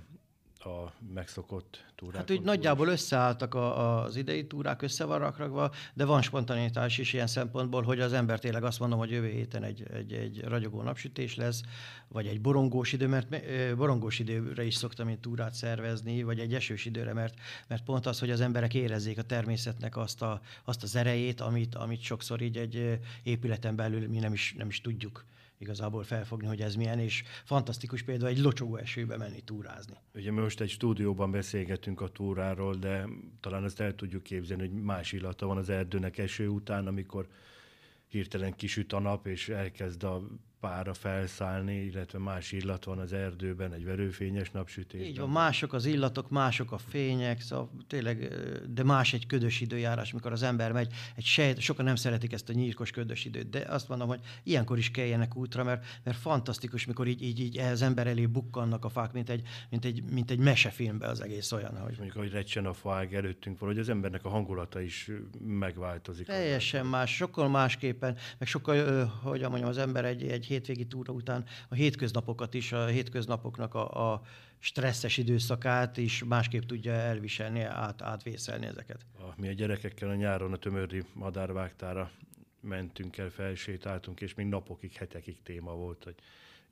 a 0.66 0.92
megszokott 1.14 1.84
túrák? 1.94 2.16
Hát 2.16 2.30
úgy 2.30 2.42
nagyjából 2.42 2.88
összeálltak 2.88 3.54
a, 3.54 4.02
az 4.02 4.16
idei 4.16 4.46
túrák, 4.46 4.82
össze 4.82 5.04
van 5.04 5.18
rakva, 5.18 5.70
de 5.94 6.04
van 6.04 6.22
spontanitás 6.22 6.98
is 6.98 7.12
ilyen 7.12 7.26
szempontból, 7.26 7.82
hogy 7.82 8.00
az 8.00 8.12
ember 8.12 8.38
tényleg 8.38 8.64
azt 8.64 8.78
mondom, 8.78 8.98
hogy 8.98 9.10
jövő 9.10 9.28
héten 9.28 9.62
egy, 9.62 9.86
egy, 9.92 10.12
egy 10.12 10.44
ragyogó 10.44 10.82
napsütés 10.82 11.36
lesz, 11.36 11.62
vagy 12.08 12.26
egy 12.26 12.40
borongós 12.40 12.92
idő, 12.92 13.06
mert 13.06 13.28
borongós 13.76 14.18
időre 14.18 14.64
is 14.64 14.74
szoktam 14.74 15.08
én 15.08 15.20
túrát 15.20 15.54
szervezni, 15.54 16.22
vagy 16.22 16.38
egy 16.38 16.54
esős 16.54 16.84
időre, 16.84 17.12
mert, 17.12 17.34
mert 17.68 17.84
pont 17.84 18.06
az, 18.06 18.18
hogy 18.18 18.30
az 18.30 18.40
emberek 18.40 18.74
érezzék 18.74 19.18
a 19.18 19.22
természetnek 19.22 19.96
azt, 19.96 20.22
a, 20.22 20.40
azt 20.64 20.82
az 20.82 20.96
erejét, 20.96 21.40
amit, 21.40 21.74
amit 21.74 22.00
sokszor 22.00 22.40
így 22.40 22.56
egy 22.56 22.98
épületen 23.22 23.76
belül 23.76 24.08
mi 24.08 24.18
nem 24.18 24.32
is, 24.32 24.54
nem 24.58 24.68
is 24.68 24.80
tudjuk 24.80 25.24
igazából 25.58 26.02
felfogni, 26.02 26.46
hogy 26.46 26.60
ez 26.60 26.74
milyen, 26.74 26.98
és 26.98 27.22
fantasztikus 27.44 28.02
például 28.02 28.30
egy 28.30 28.38
locsogó 28.38 28.76
esőbe 28.76 29.16
menni 29.16 29.40
túrázni. 29.40 29.94
Ugye 30.14 30.32
mi 30.32 30.40
most 30.40 30.60
egy 30.60 30.70
stúdióban 30.70 31.30
beszélgetünk 31.30 32.00
a 32.00 32.08
túráról, 32.08 32.74
de 32.74 33.08
talán 33.40 33.64
azt 33.64 33.80
el 33.80 33.94
tudjuk 33.94 34.22
képzelni, 34.22 34.68
hogy 34.68 34.82
más 34.82 35.12
illata 35.12 35.46
van 35.46 35.56
az 35.56 35.68
erdőnek 35.68 36.18
eső 36.18 36.48
után, 36.48 36.86
amikor 36.86 37.28
hirtelen 38.08 38.56
kisüt 38.56 38.92
a 38.92 38.98
nap, 38.98 39.26
és 39.26 39.48
elkezd 39.48 40.02
a 40.02 40.22
pára 40.66 40.94
felszállni, 40.94 41.84
illetve 41.84 42.18
más 42.18 42.52
illat 42.52 42.84
van 42.84 42.98
az 42.98 43.12
erdőben, 43.12 43.72
egy 43.72 43.84
verőfényes 43.84 44.50
napsütés. 44.50 45.06
Így 45.06 45.18
van, 45.18 45.30
mások 45.30 45.72
az 45.72 45.84
illatok, 45.84 46.30
mások 46.30 46.72
a 46.72 46.78
fények, 46.78 47.40
szóval 47.40 47.70
tényleg, 47.86 48.28
de 48.68 48.84
más 48.84 49.12
egy 49.12 49.26
ködös 49.26 49.60
időjárás, 49.60 50.12
mikor 50.12 50.32
az 50.32 50.42
ember 50.42 50.72
megy, 50.72 50.92
egy 51.16 51.24
sejt, 51.24 51.60
sokan 51.60 51.84
nem 51.84 51.94
szeretik 51.94 52.32
ezt 52.32 52.48
a 52.48 52.52
nyírkos 52.52 52.90
ködös 52.90 53.24
időt, 53.24 53.50
de 53.50 53.58
azt 53.58 53.88
mondom, 53.88 54.08
hogy 54.08 54.20
ilyenkor 54.42 54.78
is 54.78 54.90
kelljenek 54.90 55.36
útra, 55.36 55.64
mert, 55.64 55.84
mert 56.04 56.16
fantasztikus, 56.16 56.86
mikor 56.86 57.06
így, 57.06 57.22
így, 57.22 57.40
így 57.40 57.58
az 57.58 57.82
ember 57.82 58.06
elé 58.06 58.26
bukkannak 58.26 58.84
a 58.84 58.88
fák, 58.88 59.12
mint 59.12 59.30
egy, 59.30 59.42
mint 59.70 59.84
egy, 59.84 60.02
mint 60.10 60.30
egy 60.30 60.38
mesefilmbe 60.38 61.06
az 61.06 61.20
egész 61.20 61.52
olyan. 61.52 61.78
Hogy... 61.78 61.94
Mondjuk, 61.98 62.16
hogy 62.16 62.30
recsen 62.30 62.66
a 62.66 62.72
fák 62.72 63.12
előttünk 63.12 63.58
valahogy 63.58 63.80
az 63.80 63.88
embernek 63.88 64.24
a 64.24 64.28
hangulata 64.28 64.80
is 64.80 65.10
megváltozik. 65.40 66.26
Teljesen 66.26 66.86
más, 66.86 67.16
sokkal 67.16 67.48
másképpen, 67.48 68.16
meg 68.38 68.48
sokkal, 68.48 69.04
hogy 69.06 69.40
mondjam, 69.40 69.68
az 69.68 69.78
ember 69.78 70.04
egy, 70.04 70.22
egy 70.22 70.46
hétvégi 70.56 70.86
túra 70.86 71.12
után 71.12 71.44
a 71.68 71.74
hétköznapokat 71.74 72.54
is, 72.54 72.72
a 72.72 72.86
hétköznapoknak 72.86 73.74
a, 73.74 74.12
a 74.12 74.22
stresszes 74.58 75.16
időszakát 75.16 75.96
is 75.96 76.24
másképp 76.24 76.62
tudja 76.62 76.92
elviselni, 76.92 77.60
át, 77.60 78.02
átvészelni 78.02 78.66
ezeket. 78.66 79.06
Mi 79.36 79.48
a 79.48 79.52
gyerekekkel 79.52 80.08
a 80.08 80.14
nyáron 80.14 80.52
a 80.52 80.56
tömördi 80.56 81.04
madárvágtára 81.12 82.10
mentünk 82.60 83.18
el, 83.18 83.30
felsétáltunk, 83.30 84.20
és 84.20 84.34
még 84.34 84.46
napokig, 84.46 84.92
hetekig 84.92 85.42
téma 85.42 85.72
volt, 85.72 86.04
hogy 86.04 86.14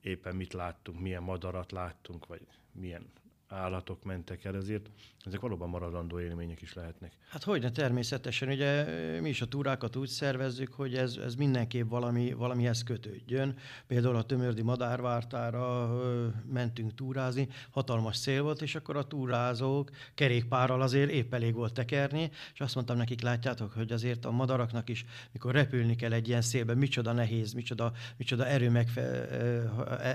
éppen 0.01 0.37
mit 0.37 0.53
láttunk, 0.53 1.01
milyen 1.01 1.23
madarat 1.23 1.73
láttunk, 1.73 2.27
vagy 2.27 2.41
milyen 2.73 3.07
állatok 3.55 4.05
mentek 4.05 4.45
el, 4.45 4.57
ezért 4.57 4.91
ezek 5.25 5.41
valóban 5.41 5.69
maradandó 5.69 6.21
élmények 6.21 6.63
is 6.63 6.75
lehetnek. 6.75 7.13
Hát 7.29 7.43
hogyne, 7.43 7.71
természetesen. 7.71 8.49
Ugye 8.49 8.85
mi 9.21 9.29
is 9.29 9.41
a 9.41 9.47
túrákat 9.47 9.97
úgy 9.97 10.09
szervezzük, 10.09 10.73
hogy 10.73 10.95
ez, 10.95 11.17
ez 11.17 11.35
mindenképp 11.35 11.89
valami, 11.89 12.33
valamihez 12.33 12.83
kötődjön. 12.83 13.57
Például 13.87 14.17
a 14.17 14.23
Tömördi 14.23 14.63
Madárvártára 14.63 15.89
ö, 16.03 16.27
mentünk 16.53 16.95
túrázni, 16.95 17.49
hatalmas 17.71 18.17
szél 18.17 18.43
volt, 18.43 18.63
és 18.63 18.75
akkor 18.75 18.97
a 18.97 19.07
túrázók 19.07 19.91
kerékpárral 20.15 20.83
azért 20.83 21.11
épp 21.11 21.35
elég 21.35 21.55
volt 21.55 21.73
tekerni, 21.73 22.31
és 22.55 22.61
azt 22.61 22.75
mondtam 22.75 22.97
nekik, 22.97 23.23
látjátok, 23.23 23.73
hogy 23.73 23.93
azért 23.93 24.25
a 24.25 24.31
madaraknak 24.31 24.89
is, 24.89 25.05
mikor 25.33 25.53
repülni 25.53 25.97
kell 25.97 26.13
egy 26.13 26.29
ilyen 26.29 26.43
szélben, 26.43 26.79
micsoda 26.79 27.13
nehéz, 27.13 27.53
micsoda, 27.53 27.93
micsoda 28.17 28.47
erő 28.47 28.71
megfe, 28.71 29.29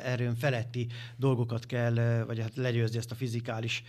erőn 0.04 0.36
feletti 0.36 0.88
dolgokat 1.16 1.66
kell, 1.66 2.24
vagy 2.26 2.40
hát 2.40 2.56
legyőzni 2.56 2.98
ezt 2.98 3.12
a 3.12 3.16
fizikális 3.30 3.84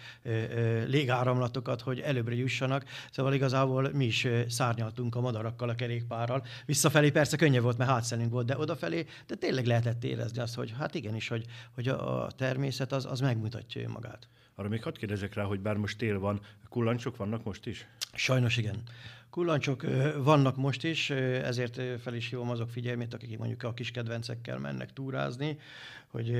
légáramlatokat, 0.86 1.80
hogy 1.80 2.00
előbbre 2.00 2.34
jussanak. 2.34 2.84
Szóval 3.10 3.34
igazából 3.34 3.90
mi 3.92 4.04
is 4.04 4.26
szárnyaltunk 4.48 5.14
a 5.14 5.20
madarakkal 5.20 5.68
a 5.68 5.74
kerékpárral. 5.74 6.44
Visszafelé 6.66 7.10
persze 7.10 7.36
könnyebb 7.36 7.62
volt, 7.62 7.78
mert 7.78 7.90
hátszelünk 7.90 8.30
volt, 8.30 8.46
de 8.46 8.58
odafelé, 8.58 9.06
de 9.26 9.34
tényleg 9.34 9.66
lehetett 9.66 10.04
érezni 10.04 10.40
azt, 10.40 10.54
hogy 10.54 10.74
hát 10.78 10.94
igenis, 10.94 11.28
hogy, 11.28 11.44
hogy 11.74 11.88
a 11.88 12.30
természet 12.36 12.92
az, 12.92 13.04
az 13.04 13.20
megmutatja 13.20 13.88
magát. 13.88 14.28
Arra 14.60 14.68
még 14.68 14.82
hadd 14.82 14.98
kérdezek 14.98 15.34
rá, 15.34 15.44
hogy 15.44 15.60
bár 15.60 15.76
most 15.76 15.98
tél 15.98 16.18
van, 16.18 16.40
kullancsok 16.68 17.16
vannak 17.16 17.44
most 17.44 17.66
is? 17.66 17.86
Sajnos 18.14 18.56
igen. 18.56 18.82
Kullancsok 19.30 19.84
vannak 20.22 20.56
most 20.56 20.84
is, 20.84 21.10
ezért 21.10 22.00
fel 22.00 22.14
is 22.14 22.28
hívom 22.28 22.50
azok 22.50 22.70
figyelmét, 22.70 23.14
akik 23.14 23.38
mondjuk 23.38 23.62
a 23.62 23.74
kis 23.74 23.90
kedvencekkel 23.90 24.58
mennek 24.58 24.92
túrázni, 24.92 25.58
hogy 26.06 26.34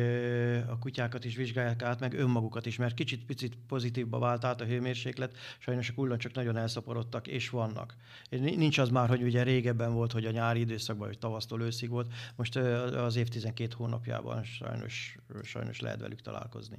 a 0.68 0.78
kutyákat 0.78 1.24
is 1.24 1.36
vizsgálják 1.36 1.82
át, 1.82 2.00
meg 2.00 2.14
önmagukat 2.14 2.66
is, 2.66 2.76
mert 2.76 2.94
kicsit-picit 2.94 3.56
pozitívba 3.68 4.18
vált 4.18 4.44
át 4.44 4.60
a 4.60 4.64
hőmérséklet, 4.64 5.36
sajnos 5.58 5.88
a 5.88 5.94
kullancsok 5.94 6.32
nagyon 6.32 6.56
elszaporodtak, 6.56 7.26
és 7.26 7.50
vannak. 7.50 7.94
Nincs 8.30 8.78
az 8.78 8.88
már, 8.88 9.08
hogy 9.08 9.22
ugye 9.22 9.42
régebben 9.42 9.92
volt, 9.92 10.12
hogy 10.12 10.24
a 10.24 10.30
nyári 10.30 10.60
időszakban, 10.60 11.06
hogy 11.06 11.18
tavasztól 11.18 11.62
őszig 11.62 11.88
volt, 11.88 12.12
most 12.36 12.56
az 12.56 13.16
év 13.16 13.28
12 13.28 13.74
hónapjában 13.76 14.42
sajnos, 14.42 15.16
sajnos 15.42 15.80
lehet 15.80 16.00
velük 16.00 16.20
találkozni. 16.20 16.78